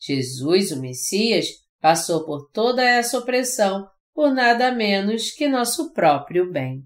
[0.00, 1.46] Jesus, o Messias,
[1.80, 6.82] passou por toda essa opressão por nada menos que nosso próprio bem.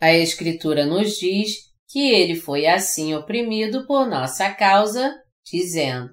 [0.00, 5.14] A Escritura nos diz que ele foi assim oprimido por nossa causa,
[5.44, 6.10] dizendo: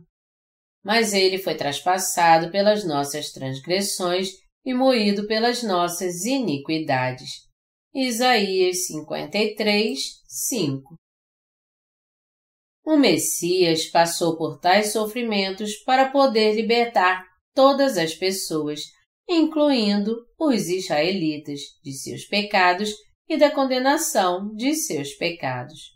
[0.83, 4.29] Mas ele foi traspassado pelas nossas transgressões
[4.65, 7.29] e moído pelas nossas iniquidades.
[7.93, 10.95] Isaías 53, 5
[12.83, 18.81] O Messias passou por tais sofrimentos para poder libertar todas as pessoas,
[19.29, 22.89] incluindo os israelitas, de seus pecados
[23.33, 25.91] e da condenação de seus pecados.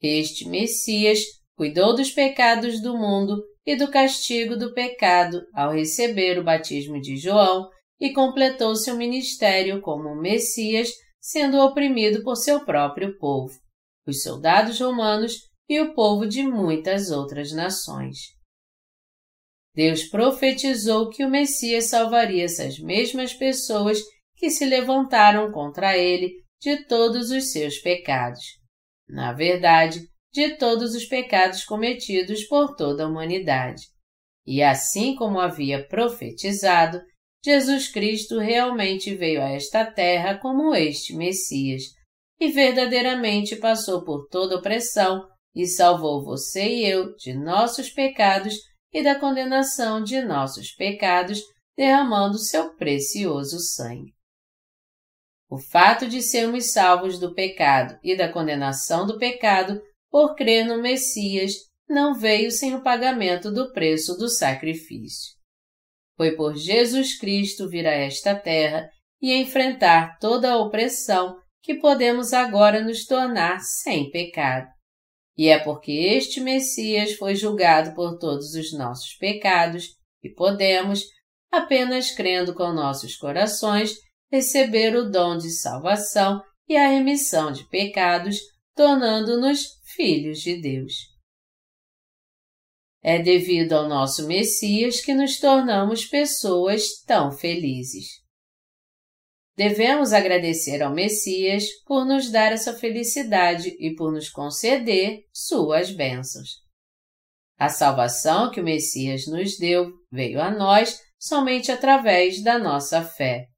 [0.00, 1.20] Este Messias
[1.56, 7.16] cuidou dos pecados do mundo e do castigo do pecado ao receber o batismo de
[7.16, 7.68] João
[8.00, 13.58] e completou seu ministério como Messias, sendo oprimido por seu próprio povo,
[14.06, 15.34] os soldados romanos
[15.68, 18.18] e o povo de muitas outras nações.
[19.74, 23.98] Deus profetizou que o Messias salvaria essas mesmas pessoas
[24.38, 28.42] que se levantaram contra ele de todos os seus pecados.
[29.08, 30.00] Na verdade,
[30.32, 33.82] de todos os pecados cometidos por toda a humanidade.
[34.46, 37.00] E assim como havia profetizado,
[37.44, 41.82] Jesus Cristo realmente veio a esta terra como este Messias,
[42.40, 48.54] e verdadeiramente passou por toda opressão e salvou você e eu de nossos pecados
[48.92, 51.40] e da condenação de nossos pecados,
[51.76, 54.17] derramando seu precioso sangue.
[55.48, 59.80] O fato de sermos salvos do pecado e da condenação do pecado
[60.10, 61.52] por crer no Messias
[61.88, 65.32] não veio sem o pagamento do preço do sacrifício.
[66.16, 68.90] Foi por Jesus Cristo vir a esta terra
[69.22, 74.66] e enfrentar toda a opressão que podemos agora nos tornar sem pecado.
[75.36, 79.86] E é porque este Messias foi julgado por todos os nossos pecados
[80.20, 81.04] que podemos,
[81.50, 83.94] apenas crendo com nossos corações,
[84.30, 88.38] receber o dom de salvação e a remissão de pecados,
[88.74, 90.92] tornando-nos filhos de Deus.
[93.02, 98.06] É devido ao nosso Messias que nos tornamos pessoas tão felizes.
[99.56, 106.62] Devemos agradecer ao Messias por nos dar essa felicidade e por nos conceder suas bênçãos.
[107.58, 113.48] A salvação que o Messias nos deu veio a nós somente através da nossa fé,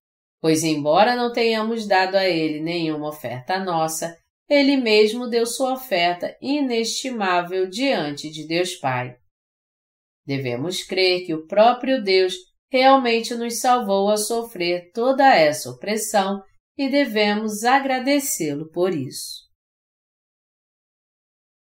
[0.40, 4.16] pois, embora não tenhamos dado a Ele nenhuma oferta nossa,
[4.48, 9.16] Ele mesmo deu sua oferta inestimável diante de Deus Pai.
[10.26, 12.34] Devemos crer que o próprio Deus
[12.70, 16.42] realmente nos salvou a sofrer toda essa opressão
[16.78, 19.50] e devemos agradecê-lo por isso.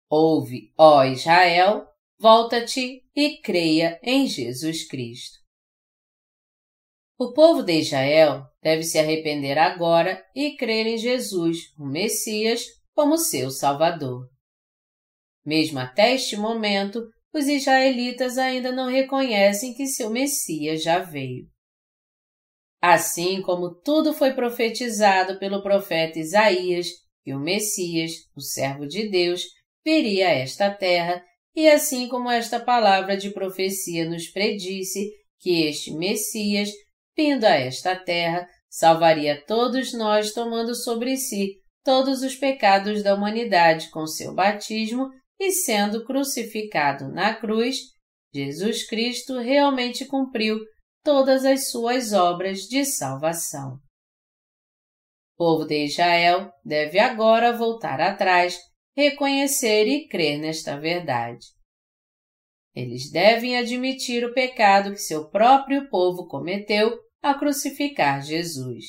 [0.09, 1.87] Ouve, ó Israel,
[2.19, 5.46] volta-te e creia em Jesus Cristo.
[7.19, 12.63] O povo de Israel deve se arrepender agora e crer em Jesus, o Messias,
[12.93, 14.29] como seu Salvador.
[15.43, 21.47] Mesmo até este momento, os israelitas ainda não reconhecem que seu Messias já veio.
[22.79, 26.87] Assim como tudo foi profetizado pelo profeta Isaías,
[27.23, 29.43] que o Messias, o servo de Deus,
[29.83, 31.23] viria a esta terra,
[31.55, 35.09] e assim como esta palavra de profecia nos predisse
[35.39, 36.69] que este Messias,
[37.17, 43.89] vindo a esta terra, salvaria todos nós tomando sobre si todos os pecados da humanidade
[43.89, 45.09] com seu batismo
[45.39, 47.77] e sendo crucificado na cruz,
[48.33, 50.59] Jesus Cristo realmente cumpriu
[51.03, 53.79] todas as suas obras de salvação.
[55.33, 58.59] O povo de Israel deve agora voltar atrás,
[58.95, 61.45] reconhecer e crer nesta verdade.
[62.75, 68.85] Eles devem admitir o pecado que seu próprio povo cometeu a crucificar Jesus.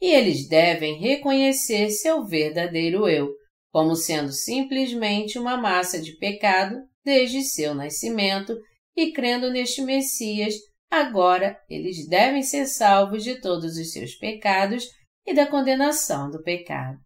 [0.00, 3.32] E eles devem reconhecer seu verdadeiro eu,
[3.72, 8.56] como sendo simplesmente uma massa de pecado desde seu nascimento,
[8.96, 10.54] e crendo neste Messias,
[10.90, 14.88] agora eles devem ser salvos de todos os seus pecados
[15.26, 16.98] e da condenação do pecado.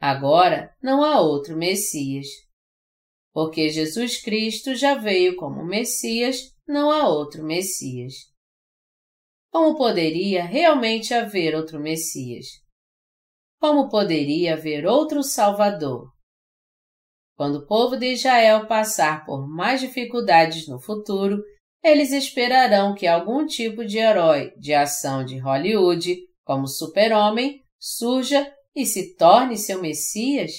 [0.00, 2.26] Agora não há outro Messias.
[3.32, 8.12] Porque Jesus Cristo já veio como Messias, não há outro Messias.
[9.54, 12.64] Como poderia realmente haver outro Messias?
[13.64, 16.12] como poderia haver outro Salvador?
[17.34, 21.42] Quando o povo de Israel passar por mais dificuldades no futuro,
[21.82, 28.84] eles esperarão que algum tipo de herói de ação de Hollywood, como Super-Homem, surja e
[28.84, 30.52] se torne seu Messias?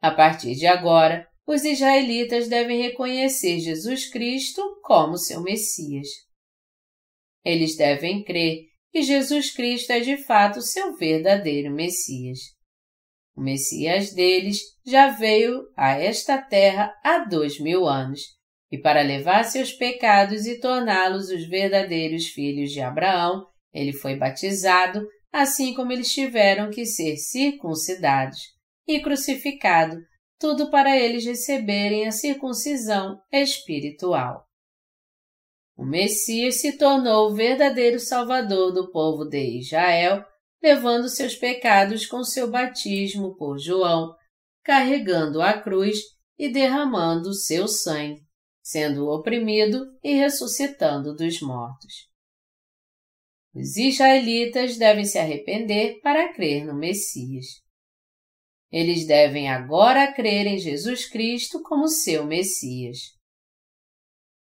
[0.00, 6.08] A partir de agora, os israelitas devem reconhecer Jesus Cristo como seu Messias.
[7.44, 12.38] Eles devem crer que Jesus Cristo é de fato seu verdadeiro Messias.
[13.34, 18.20] O Messias deles já veio a esta terra há dois mil anos,
[18.70, 25.06] e para levar seus pecados e torná-los os verdadeiros filhos de Abraão, ele foi batizado,
[25.32, 28.38] assim como eles tiveram que ser circuncidados,
[28.86, 29.96] e crucificado,
[30.38, 34.44] tudo para eles receberem a circuncisão espiritual.
[35.76, 40.24] O Messias se tornou o verdadeiro Salvador do povo de Israel,
[40.62, 44.14] levando seus pecados com seu batismo por João,
[44.62, 45.98] carregando a cruz
[46.38, 48.22] e derramando seu sangue,
[48.62, 52.12] sendo oprimido e ressuscitando dos mortos.
[53.54, 57.46] Os israelitas devem se arrepender para crer no Messias.
[58.70, 62.98] Eles devem agora crer em Jesus Cristo como seu Messias.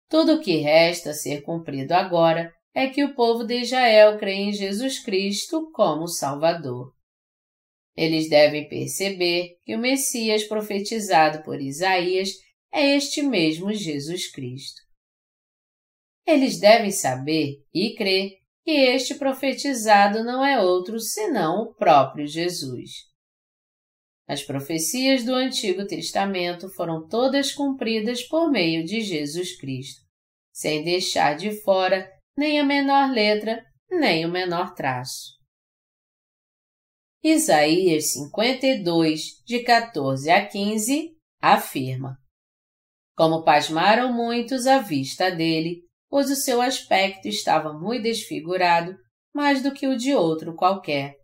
[0.10, 4.51] Tudo o que resta ser cumprido agora é que o povo de Israel crê em
[4.51, 6.91] Jesus Cristo como Salvador.
[7.95, 12.30] Eles devem perceber que o Messias profetizado por Isaías
[12.74, 14.82] é este mesmo Jesus Cristo.
[16.26, 18.32] Eles devem saber e crer
[18.64, 23.09] que este profetizado não é outro senão o próprio Jesus.
[24.30, 30.02] As profecias do Antigo Testamento foram todas cumpridas por meio de Jesus Cristo,
[30.54, 32.08] sem deixar de fora
[32.38, 33.60] nem a menor letra,
[33.90, 35.32] nem o menor traço.
[37.24, 41.10] Isaías 52, de 14 a 15,
[41.42, 42.16] afirma:
[43.18, 48.96] Como pasmaram muitos à vista dele, pois o seu aspecto estava muito desfigurado,
[49.34, 51.19] mais do que o de outro qualquer,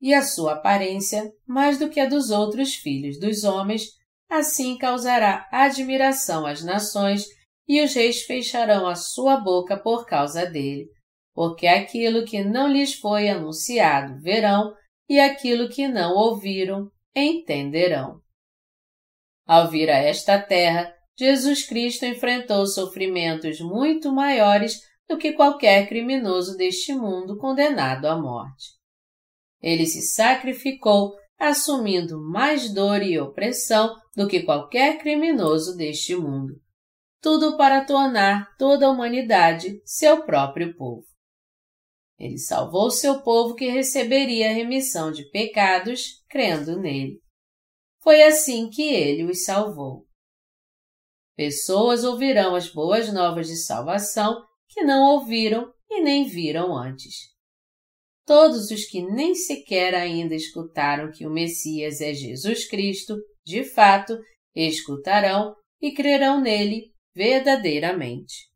[0.00, 3.82] e a sua aparência mais do que a dos outros filhos dos homens,
[4.30, 7.26] assim causará admiração às nações
[7.68, 10.88] e os reis fecharão a sua boca por causa dele,
[11.34, 14.74] porque aquilo que não lhes foi anunciado verão,
[15.08, 18.20] e aquilo que não ouviram entenderão.
[19.46, 26.56] Ao vir a esta terra, Jesus Cristo enfrentou sofrimentos muito maiores do que qualquer criminoso
[26.56, 28.77] deste mundo condenado à morte.
[29.60, 36.60] Ele se sacrificou assumindo mais dor e opressão do que qualquer criminoso deste mundo
[37.20, 41.06] tudo para tornar toda a humanidade seu próprio povo.
[42.18, 47.20] Ele salvou seu povo que receberia a remissão de pecados crendo nele.
[48.00, 50.06] Foi assim que ele os salvou.
[51.36, 57.14] Pessoas ouvirão as boas novas de salvação que não ouviram e nem viram antes.
[58.28, 64.18] Todos os que nem sequer ainda escutaram que o Messias é Jesus Cristo, de fato,
[64.54, 68.50] escutarão e crerão nele verdadeiramente.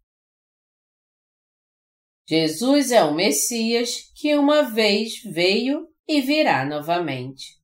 [2.29, 7.59] Jesus é o Messias que uma vez veio e virá novamente.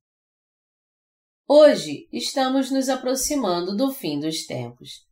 [1.47, 5.07] Hoje estamos nos aproximando do fim dos tempos.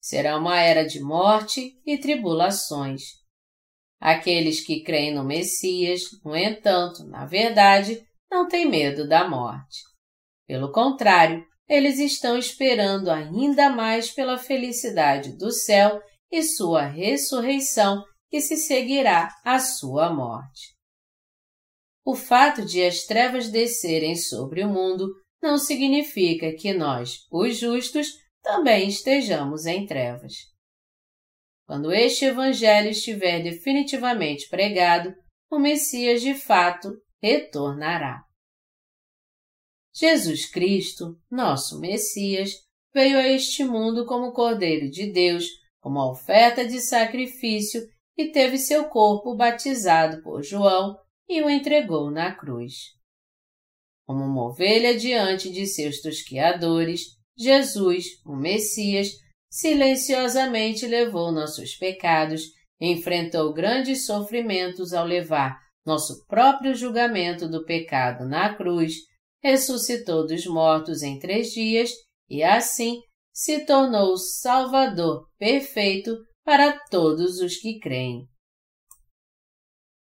[0.00, 3.19] Será uma era de morte e tribulações.
[4.00, 9.80] Aqueles que creem no Messias, no entanto, na verdade, não têm medo da morte.
[10.46, 16.00] Pelo contrário, eles estão esperando ainda mais pela felicidade do céu
[16.32, 20.74] e sua ressurreição que se seguirá à sua morte.
[22.04, 25.06] O fato de as trevas descerem sobre o mundo
[25.42, 28.08] não significa que nós, os justos,
[28.42, 30.49] também estejamos em trevas.
[31.70, 35.14] Quando este Evangelho estiver definitivamente pregado,
[35.48, 38.24] o Messias de fato retornará.
[39.94, 42.56] Jesus Cristo, nosso Messias,
[42.92, 45.46] veio a este mundo como Cordeiro de Deus,
[45.78, 47.80] como oferta de sacrifício
[48.18, 50.98] e teve seu corpo batizado por João
[51.28, 52.96] e o entregou na cruz.
[54.08, 59.12] Como uma ovelha diante de seus tosquiadores, Jesus, o Messias,
[59.50, 62.42] silenciosamente levou nossos pecados,
[62.80, 68.94] enfrentou grandes sofrimentos ao levar nosso próprio julgamento do pecado na cruz
[69.42, 71.90] ressuscitou dos mortos em três dias
[72.28, 73.00] e assim
[73.32, 78.28] se tornou Salvador perfeito para todos os que creem.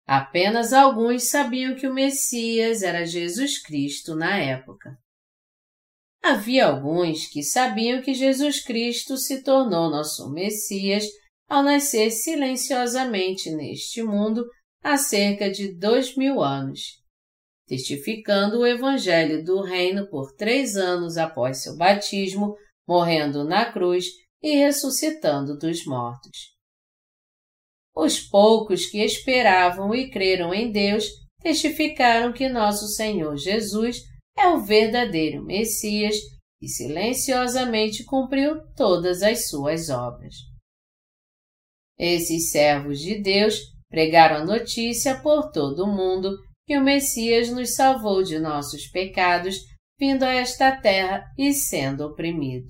[0.08, 4.96] Apenas alguns sabiam que o Messias era Jesus Cristo na época.
[6.26, 11.06] Havia alguns que sabiam que Jesus Cristo se tornou nosso Messias
[11.48, 14.44] ao nascer silenciosamente neste mundo
[14.84, 17.06] há cerca de dois mil anos
[17.68, 22.56] testificando o Evangelho do Reino por três anos após seu batismo,
[22.88, 24.06] morrendo na cruz
[24.42, 26.54] e ressuscitando dos mortos.
[27.96, 31.06] Os poucos que esperavam e creram em Deus
[31.42, 34.02] testificaram que nosso Senhor Jesus
[34.38, 36.16] é o verdadeiro Messias
[36.62, 40.36] e silenciosamente cumpriu todas as suas obras.
[41.98, 43.60] Esses servos de Deus
[43.90, 49.58] pregaram a notícia por todo o mundo que o Messias nos salvou de nossos pecados,
[49.98, 52.68] vindo a esta terra e sendo oprimido.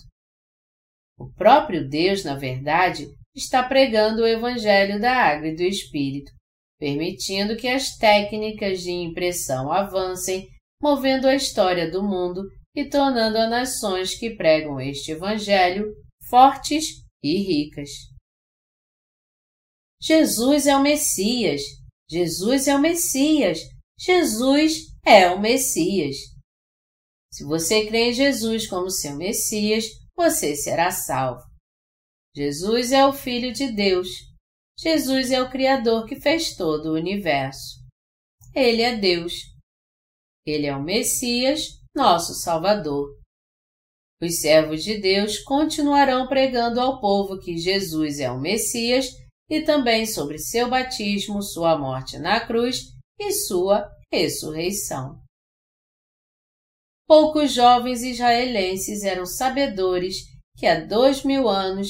[1.17, 6.31] O próprio Deus, na verdade, está pregando o Evangelho da Água e do Espírito,
[6.77, 10.45] permitindo que as técnicas de impressão avancem,
[10.81, 12.43] movendo a história do mundo
[12.75, 15.85] e tornando as nações que pregam este Evangelho
[16.29, 17.89] fortes e ricas.
[20.01, 21.61] Jesus é o Messias!
[22.09, 23.59] Jesus é o Messias!
[23.97, 26.17] Jesus é o Messias!
[27.31, 31.43] Se você crê em Jesus como seu Messias, você será salvo.
[32.35, 34.07] Jesus é o Filho de Deus.
[34.77, 37.79] Jesus é o Criador que fez todo o universo.
[38.53, 39.33] Ele é Deus.
[40.45, 43.09] Ele é o Messias, nosso Salvador.
[44.21, 49.07] Os servos de Deus continuarão pregando ao povo que Jesus é o Messias
[49.49, 55.19] e também sobre seu batismo, sua morte na cruz e sua ressurreição.
[57.07, 60.17] Poucos jovens israelenses eram sabedores
[60.57, 61.89] que há dois mil anos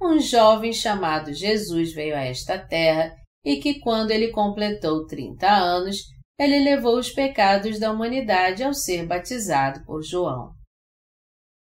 [0.00, 5.98] um jovem chamado Jesus veio a esta terra e que quando ele completou trinta anos,
[6.38, 10.54] ele levou os pecados da humanidade ao ser batizado por João.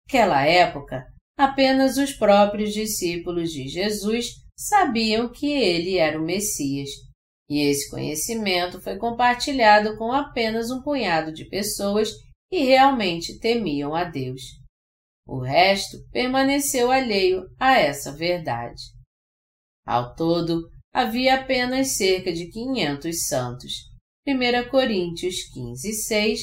[0.06, 1.06] Naquela época,
[1.36, 6.88] apenas os próprios discípulos de Jesus sabiam que ele era o Messias,
[7.48, 12.11] e esse conhecimento foi compartilhado com apenas um punhado de pessoas
[12.50, 14.42] que realmente temiam a Deus.
[15.26, 18.82] O resto permaneceu alheio a essa verdade.
[19.86, 23.72] Ao todo, havia apenas cerca de 500 santos.
[24.31, 26.41] 1 Coríntios 15, 6,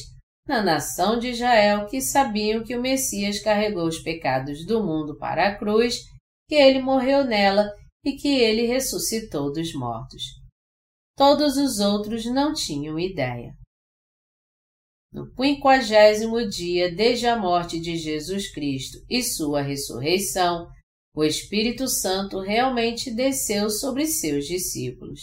[0.48, 5.50] na nação de Israel que sabiam que o Messias carregou os pecados do mundo para
[5.50, 6.00] a cruz,
[6.50, 7.72] que ele morreu nela
[8.04, 10.24] e que ele ressuscitou dos mortos.
[11.16, 13.54] Todos os outros não tinham ideia.
[15.14, 20.68] No quinquagésimo dia desde a morte de Jesus Cristo e sua ressurreição,
[21.16, 25.22] o Espírito Santo realmente desceu sobre seus discípulos.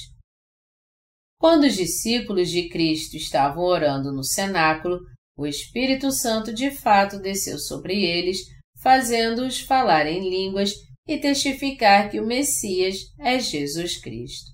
[1.42, 5.00] Quando os discípulos de Cristo estavam orando no cenáculo,
[5.36, 8.38] o Espírito Santo de fato desceu sobre eles,
[8.80, 10.70] fazendo-os falar em línguas
[11.04, 14.52] e testificar que o Messias é Jesus Cristo.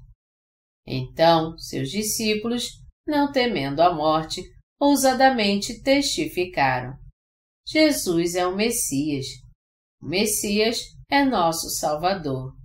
[0.86, 2.70] Então, seus discípulos,
[3.06, 4.40] não temendo a morte,
[4.80, 6.94] ousadamente testificaram:
[7.68, 9.26] Jesus é o Messias.
[10.00, 10.78] O Messias
[11.10, 12.57] é nosso Salvador.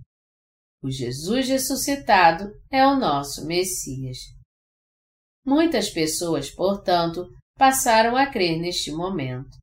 [0.84, 4.18] O Jesus ressuscitado é o nosso Messias.
[5.42, 7.26] Muitas pessoas, portanto,
[7.56, 9.56] passaram a crer neste momento.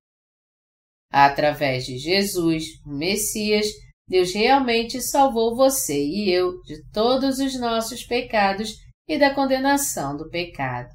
[1.11, 3.67] Através de Jesus, o Messias,
[4.07, 8.73] Deus realmente salvou você e eu de todos os nossos pecados
[9.07, 10.89] e da condenação do pecado.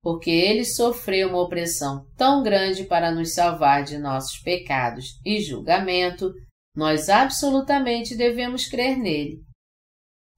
[0.00, 6.32] Porque ele sofreu uma opressão tão grande para nos salvar de nossos pecados e julgamento,
[6.74, 9.42] nós absolutamente devemos crer nele.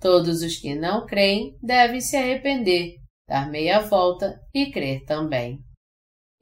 [0.01, 2.97] Todos os que não creem devem se arrepender,
[3.29, 5.59] dar meia volta e crer também.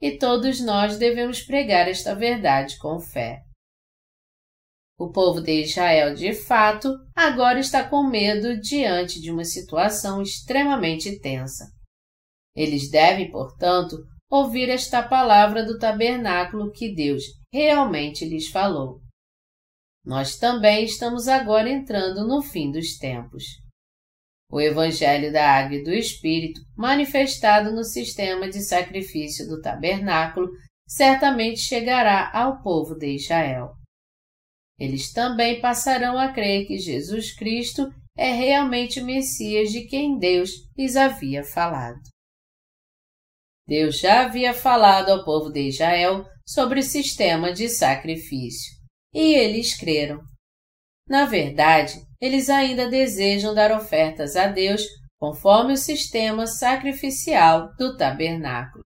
[0.01, 3.39] E todos nós devemos pregar esta verdade com fé.
[4.99, 11.19] O povo de Israel, de fato, agora está com medo diante de uma situação extremamente
[11.19, 11.65] tensa.
[12.55, 13.97] Eles devem, portanto,
[14.29, 19.02] ouvir esta palavra do tabernáculo que Deus realmente lhes falou.
[20.05, 23.43] Nós também estamos agora entrando no fim dos tempos.
[24.51, 30.49] O Evangelho da Água e do Espírito, manifestado no sistema de sacrifício do tabernáculo,
[30.87, 33.75] certamente chegará ao povo de Israel.
[34.77, 40.51] Eles também passarão a crer que Jesus Cristo é realmente o Messias de quem Deus
[40.77, 42.01] lhes havia falado.
[43.67, 48.73] Deus já havia falado ao povo de Israel sobre o sistema de sacrifício,
[49.13, 50.21] e eles creram.
[51.07, 54.81] Na verdade, eles ainda desejam dar ofertas a Deus
[55.19, 58.83] conforme o sistema sacrificial do tabernáculo.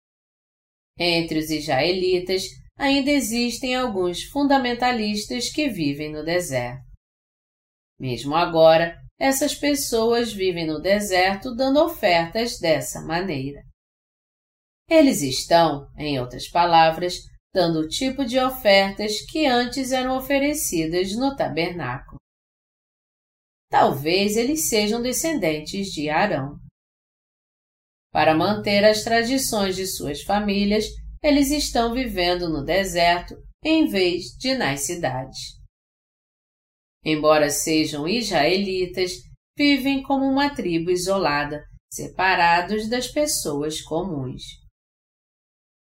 [0.99, 2.43] Entre os israelitas,
[2.77, 6.85] ainda existem alguns fundamentalistas que vivem no deserto.
[7.99, 13.63] Mesmo agora, essas pessoas vivem no deserto dando ofertas dessa maneira.
[14.89, 17.15] Eles estão, em outras palavras,
[17.53, 22.19] dando o tipo de ofertas que antes eram oferecidas no tabernáculo.
[23.69, 26.59] Talvez eles sejam descendentes de Arão.
[28.13, 30.85] Para manter as tradições de suas famílias,
[31.23, 35.61] eles estão vivendo no deserto em vez de nas cidades.
[37.05, 39.13] Embora sejam israelitas,
[39.57, 44.43] vivem como uma tribo isolada, separados das pessoas comuns.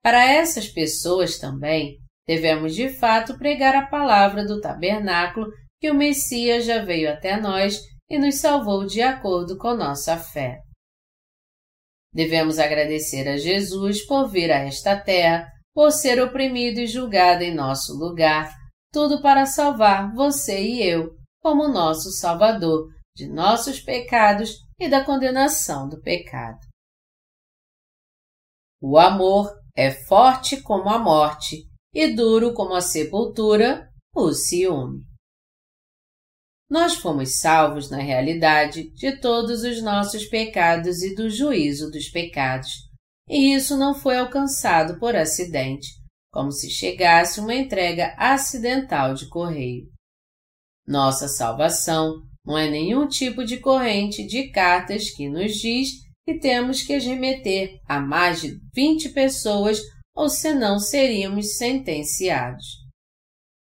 [0.02, 6.66] Para essas pessoas também, devemos de fato pregar a palavra do tabernáculo que o Messias
[6.66, 10.60] já veio até nós e nos salvou de acordo com nossa fé.
[12.14, 17.54] Devemos agradecer a Jesus por vir a esta terra, por ser oprimido e julgado em
[17.54, 18.52] nosso lugar,
[18.92, 25.88] tudo para salvar você e eu, como nosso Salvador, de nossos pecados e da condenação
[25.88, 26.60] do pecado.
[28.82, 35.06] O amor é forte como a morte e duro como a sepultura, o ciúme.
[36.70, 42.90] Nós fomos salvos, na realidade, de todos os nossos pecados e do juízo dos pecados,
[43.30, 45.88] e isso não foi alcançado por acidente,
[46.30, 49.90] como se chegasse uma entrega acidental de correio.
[50.86, 56.84] Nossa salvação não é nenhum tipo de corrente de cartas que nos diz que temos
[56.84, 59.80] que remeter a mais de 20 pessoas
[60.16, 62.66] ou senão seríamos sentenciados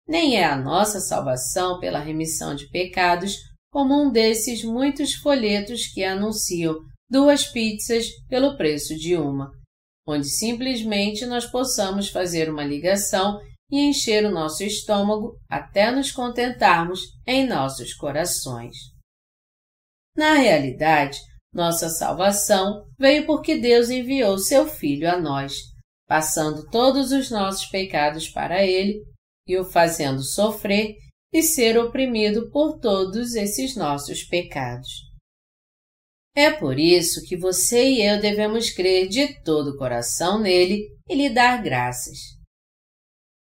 [0.07, 3.35] nem é a nossa salvação pela remissão de pecados
[3.69, 6.79] como um desses muitos folhetos que anunciam
[7.09, 9.51] duas pizzas pelo preço de uma,
[10.07, 13.39] onde simplesmente nós possamos fazer uma ligação
[13.69, 18.77] e encher o nosso estômago até nos contentarmos em nossos corações.
[20.15, 21.19] Na realidade,
[21.57, 25.55] nossa salvação veio porque Deus enviou seu Filho a nós,
[26.07, 29.03] passando todos os nossos pecados para Ele
[29.47, 30.95] e o fazendo sofrer
[31.33, 35.07] e ser oprimido por todos esses nossos pecados.
[36.35, 41.15] É por isso que você e eu devemos crer de todo o coração nele e
[41.15, 42.19] lhe dar graças.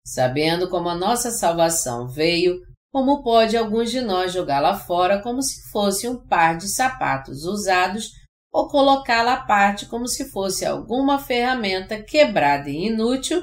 [0.06, 2.62] Sabendo como a nossa salvação veio,
[2.92, 8.12] como pode alguns de nós jogá-la fora como se fosse um par de sapatos usados
[8.52, 13.42] ou colocá-la à parte como se fosse alguma ferramenta quebrada e inútil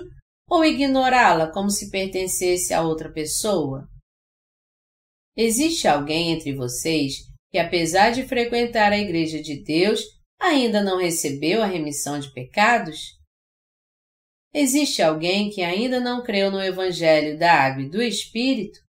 [0.49, 3.88] ou ignorá-la como se pertencesse a outra pessoa?
[5.36, 7.14] Existe alguém entre vocês
[7.51, 10.01] que, apesar de frequentar a Igreja de Deus,
[10.40, 13.18] ainda não recebeu a remissão de pecados?
[14.53, 18.84] Existe alguém que ainda não creu no Evangelho da Água e do Espírito?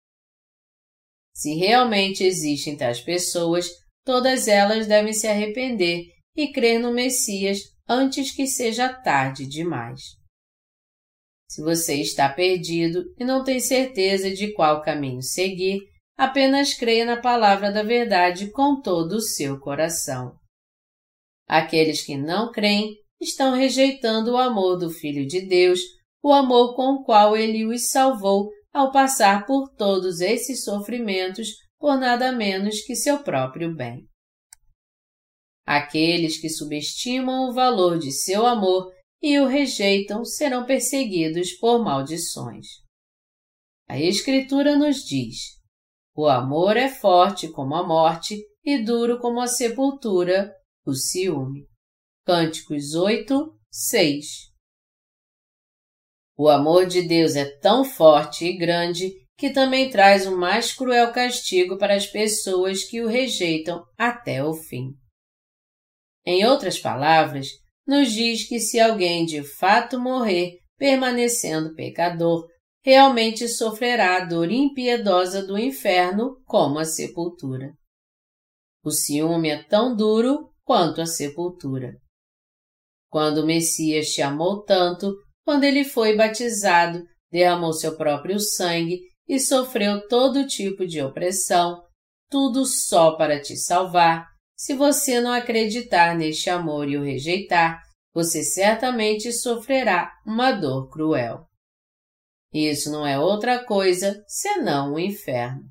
[1.42, 3.68] Se realmente existem tais pessoas,
[4.06, 10.02] todas elas devem se arrepender e crer no Messias antes que seja tarde demais.
[11.50, 15.80] Se você está perdido e não tem certeza de qual caminho seguir,
[16.16, 20.36] apenas creia na palavra da verdade com todo o seu coração.
[21.48, 25.80] Aqueles que não creem estão rejeitando o amor do Filho de Deus,
[26.22, 31.98] o amor com o qual ele os salvou ao passar por todos esses sofrimentos por
[31.98, 34.08] nada menos que seu próprio bem.
[35.66, 38.92] Aqueles que subestimam o valor de seu amor
[39.22, 42.68] e o rejeitam serão perseguidos por maldições.
[43.88, 45.62] A Escritura nos diz:
[46.16, 50.54] o amor é forte como a morte e duro como a sepultura,
[50.86, 51.68] o ciúme.
[52.26, 54.51] Cânticos 8, 6
[56.44, 61.12] O amor de Deus é tão forte e grande que também traz o mais cruel
[61.12, 64.96] castigo para as pessoas que o rejeitam até o fim.
[66.26, 67.46] Em outras palavras,
[67.86, 72.48] nos diz que se alguém de fato morrer permanecendo pecador,
[72.84, 77.72] realmente sofrerá a dor impiedosa do inferno como a sepultura.
[78.84, 81.94] O ciúme é tão duro quanto a sepultura.
[83.12, 85.14] Quando o Messias te amou tanto,
[85.46, 91.82] quando ele foi batizado, derramou seu próprio sangue e sofreu todo tipo de opressão,
[92.30, 97.82] tudo só para te salvar, se você não acreditar neste amor e o rejeitar,
[98.14, 101.48] você certamente sofrerá uma dor cruel.
[102.54, 105.64] Isso não é outra coisa senão o inferno.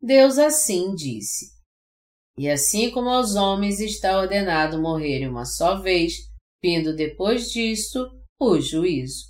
[0.00, 1.46] Deus assim disse.
[2.38, 6.14] E assim como aos homens está ordenado morrerem uma só vez,
[6.62, 8.08] vindo depois disto
[8.44, 9.26] o juízo.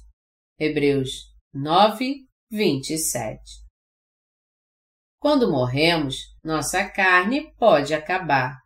[0.59, 1.11] Hebreus
[1.53, 3.43] 9, 27
[5.21, 8.57] Quando morremos, nossa carne pode acabar,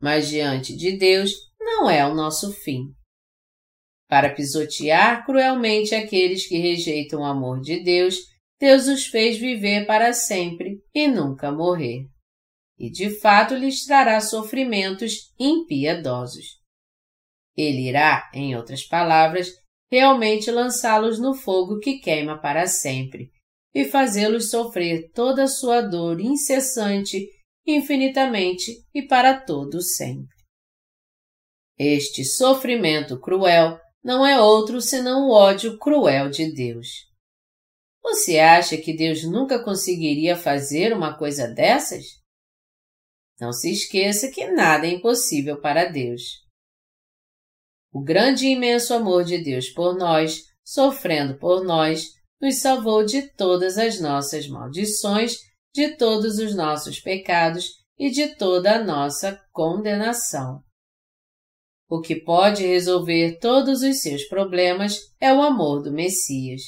[0.00, 1.30] mas diante de Deus
[1.60, 2.92] não é o nosso fim.
[4.08, 8.16] Para pisotear cruelmente aqueles que rejeitam o amor de Deus,
[8.58, 12.08] Deus os fez viver para sempre e nunca morrer.
[12.76, 16.60] E de fato lhes trará sofrimentos impiedosos.
[17.56, 19.61] Ele irá, em outras palavras,
[19.92, 23.30] realmente lançá-los no fogo que queima para sempre,
[23.74, 27.28] e fazê-los sofrer toda a sua dor incessante,
[27.66, 30.34] infinitamente e para todo sempre.
[31.78, 36.88] Este sofrimento cruel não é outro senão o ódio cruel de Deus.
[38.02, 42.04] Você acha que Deus nunca conseguiria fazer uma coisa dessas?
[43.38, 46.42] Não se esqueça que nada é impossível para Deus.
[47.92, 52.06] O grande e imenso amor de Deus por nós, sofrendo por nós,
[52.40, 55.36] nos salvou de todas as nossas maldições,
[55.74, 60.62] de todos os nossos pecados e de toda a nossa condenação.
[61.88, 66.62] O que pode resolver todos os seus problemas é o amor do Messias.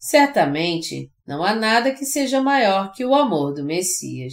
[0.00, 4.32] Certamente, não há nada que seja maior que o amor do Messias.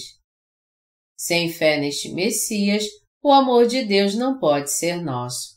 [1.17, 2.85] Sem fé neste Messias,
[3.21, 5.56] o amor de Deus não pode ser nosso.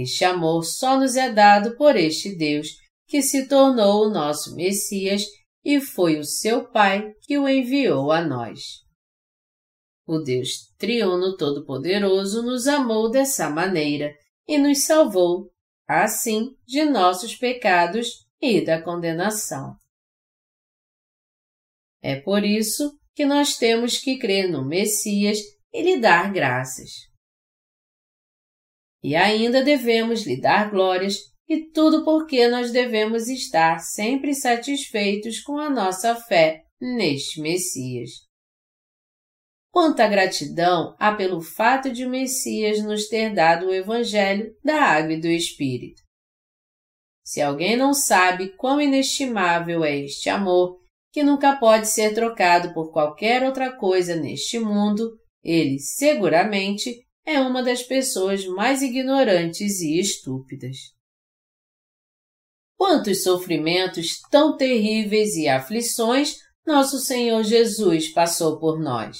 [0.00, 2.68] Este amor só nos é dado por este Deus
[3.08, 5.24] que se tornou o nosso Messias
[5.64, 8.60] e foi o seu Pai que o enviou a nós.
[10.06, 14.14] O Deus triuno todo-poderoso nos amou dessa maneira
[14.46, 15.50] e nos salvou,
[15.86, 19.76] assim, de nossos pecados e da condenação.
[22.00, 25.38] É por isso que nós temos que crer no Messias
[25.72, 27.08] e lhe dar graças.
[29.02, 31.16] E ainda devemos lhe dar glórias,
[31.48, 38.10] e tudo porque nós devemos estar sempre satisfeitos com a nossa fé neste Messias.
[39.70, 45.12] Quanta gratidão há pelo fato de o Messias nos ter dado o Evangelho da Água
[45.12, 46.02] e do Espírito.
[47.24, 50.78] Se alguém não sabe quão inestimável é este amor,
[51.12, 55.10] que nunca pode ser trocado por qualquer outra coisa neste mundo,
[55.42, 60.94] ele seguramente é uma das pessoas mais ignorantes e estúpidas.
[62.74, 69.18] Quantos sofrimentos tão terríveis e aflições nosso Senhor Jesus passou por nós!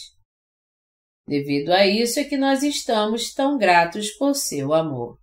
[1.27, 5.19] Devido a isso é que nós estamos tão gratos por seu amor.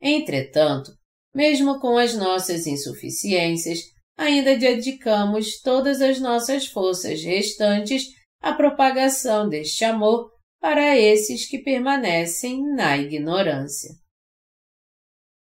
[0.00, 0.90] Entretanto,
[1.32, 3.84] mesmo com as nossas insuficiências,
[4.16, 8.08] ainda dedicamos todas as nossas forças restantes
[8.42, 13.90] à propagação deste amor para esses que permanecem na ignorância.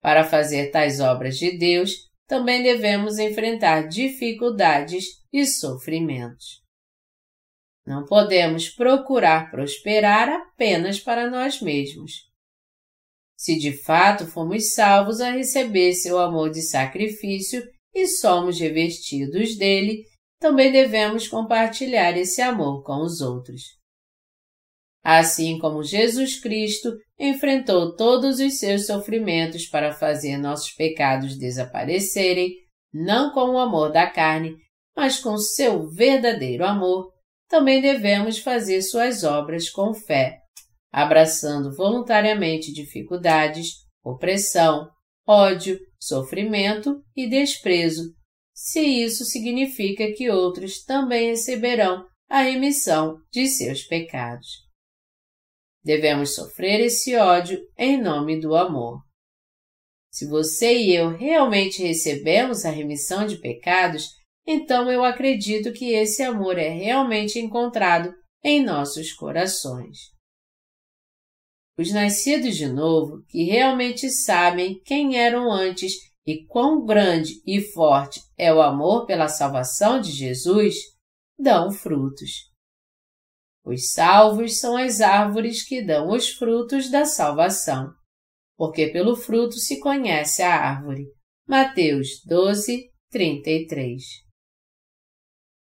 [0.01, 6.63] Para fazer tais obras de Deus, também devemos enfrentar dificuldades e sofrimentos.
[7.85, 12.31] Não podemos procurar prosperar apenas para nós mesmos.
[13.37, 20.05] Se de fato fomos salvos a receber seu amor de sacrifício e somos revestidos dele,
[20.39, 23.80] também devemos compartilhar esse amor com os outros.
[25.03, 32.55] Assim como Jesus Cristo enfrentou todos os seus sofrimentos para fazer nossos pecados desaparecerem,
[32.93, 34.57] não com o amor da carne,
[34.95, 37.11] mas com seu verdadeiro amor,
[37.49, 40.39] também devemos fazer suas obras com fé,
[40.93, 43.69] abraçando voluntariamente dificuldades,
[44.05, 44.89] opressão,
[45.27, 48.15] ódio, sofrimento e desprezo,
[48.55, 54.70] se isso significa que outros também receberão a remissão de seus pecados.
[55.83, 59.01] Devemos sofrer esse ódio em nome do amor.
[60.11, 64.09] Se você e eu realmente recebemos a remissão de pecados,
[64.47, 68.13] então eu acredito que esse amor é realmente encontrado
[68.43, 69.99] em nossos corações.
[71.79, 75.95] Os nascidos de novo, que realmente sabem quem eram antes
[76.27, 80.75] e quão grande e forte é o amor pela salvação de Jesus,
[81.39, 82.50] dão frutos.
[83.65, 87.93] Os salvos são as árvores que dão os frutos da salvação,
[88.57, 91.07] porque pelo fruto se conhece a árvore.
[91.47, 94.03] Mateus 12, 33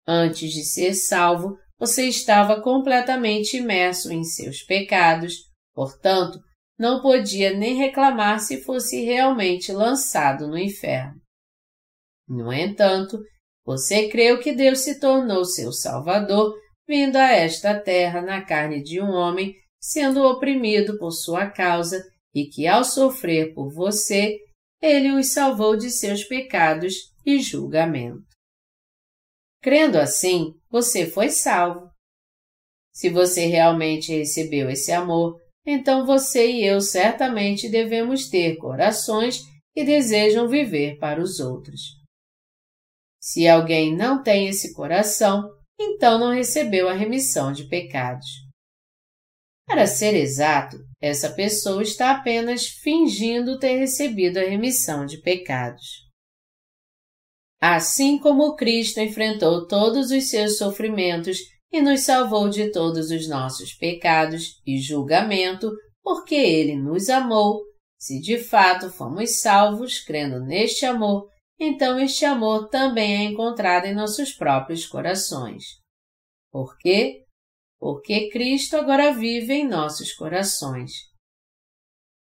[0.07, 5.33] Antes de ser salvo, você estava completamente imerso em seus pecados,
[5.73, 6.39] portanto,
[6.77, 11.21] não podia nem reclamar se fosse realmente lançado no inferno.
[12.27, 13.19] No entanto,
[13.65, 16.53] você creu que Deus se tornou seu Salvador,
[16.87, 22.45] vindo a esta terra na carne de um homem, sendo oprimido por sua causa, e
[22.45, 24.37] que ao sofrer por você,
[24.81, 26.93] ele os salvou de seus pecados
[27.25, 28.25] e julgamento.
[29.61, 31.89] Crendo assim, você foi salvo.
[32.93, 39.41] Se você realmente recebeu esse amor, então você e eu certamente devemos ter corações
[39.73, 41.81] que desejam viver para os outros.
[43.19, 45.49] Se alguém não tem esse coração,
[45.79, 48.27] então não recebeu a remissão de pecados.
[49.65, 56.05] Para ser exato, essa pessoa está apenas fingindo ter recebido a remissão de pecados.
[57.59, 61.39] Assim como Cristo enfrentou todos os seus sofrimentos
[61.71, 65.71] e nos salvou de todos os nossos pecados e julgamento,
[66.03, 67.63] porque Ele nos amou,
[67.97, 71.27] se de fato fomos salvos crendo neste amor,
[71.59, 75.63] então este amor também é encontrado em nossos próprios corações.
[76.51, 77.25] Por quê?
[77.79, 80.91] porque Cristo agora vive em nossos corações.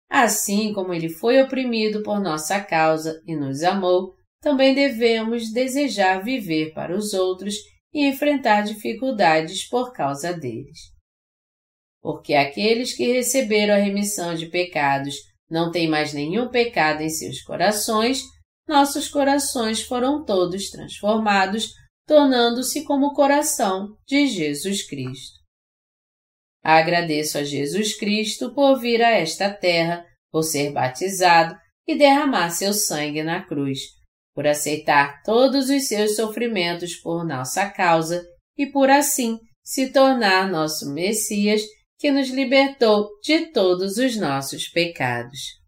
[0.10, 6.74] Assim como ele foi oprimido por nossa causa e nos amou, também devemos desejar viver
[6.74, 7.56] para os outros
[7.94, 10.80] e enfrentar dificuldades por causa deles.
[12.02, 15.16] Porque aqueles que receberam a remissão de pecados
[15.50, 18.24] não têm mais nenhum pecado em seus corações,
[18.70, 21.74] nossos corações foram todos transformados,
[22.08, 25.40] tornando-se como o coração de Jesus Cristo.
[26.64, 31.58] Agradeço a Jesus Cristo por vir a esta terra, por ser batizado
[31.88, 33.80] e derramar seu sangue na cruz,
[34.36, 38.24] por aceitar todos os seus sofrimentos por nossa causa
[38.56, 41.64] e por assim se tornar nosso Messias
[41.98, 45.59] que nos libertou de todos os nossos pecados.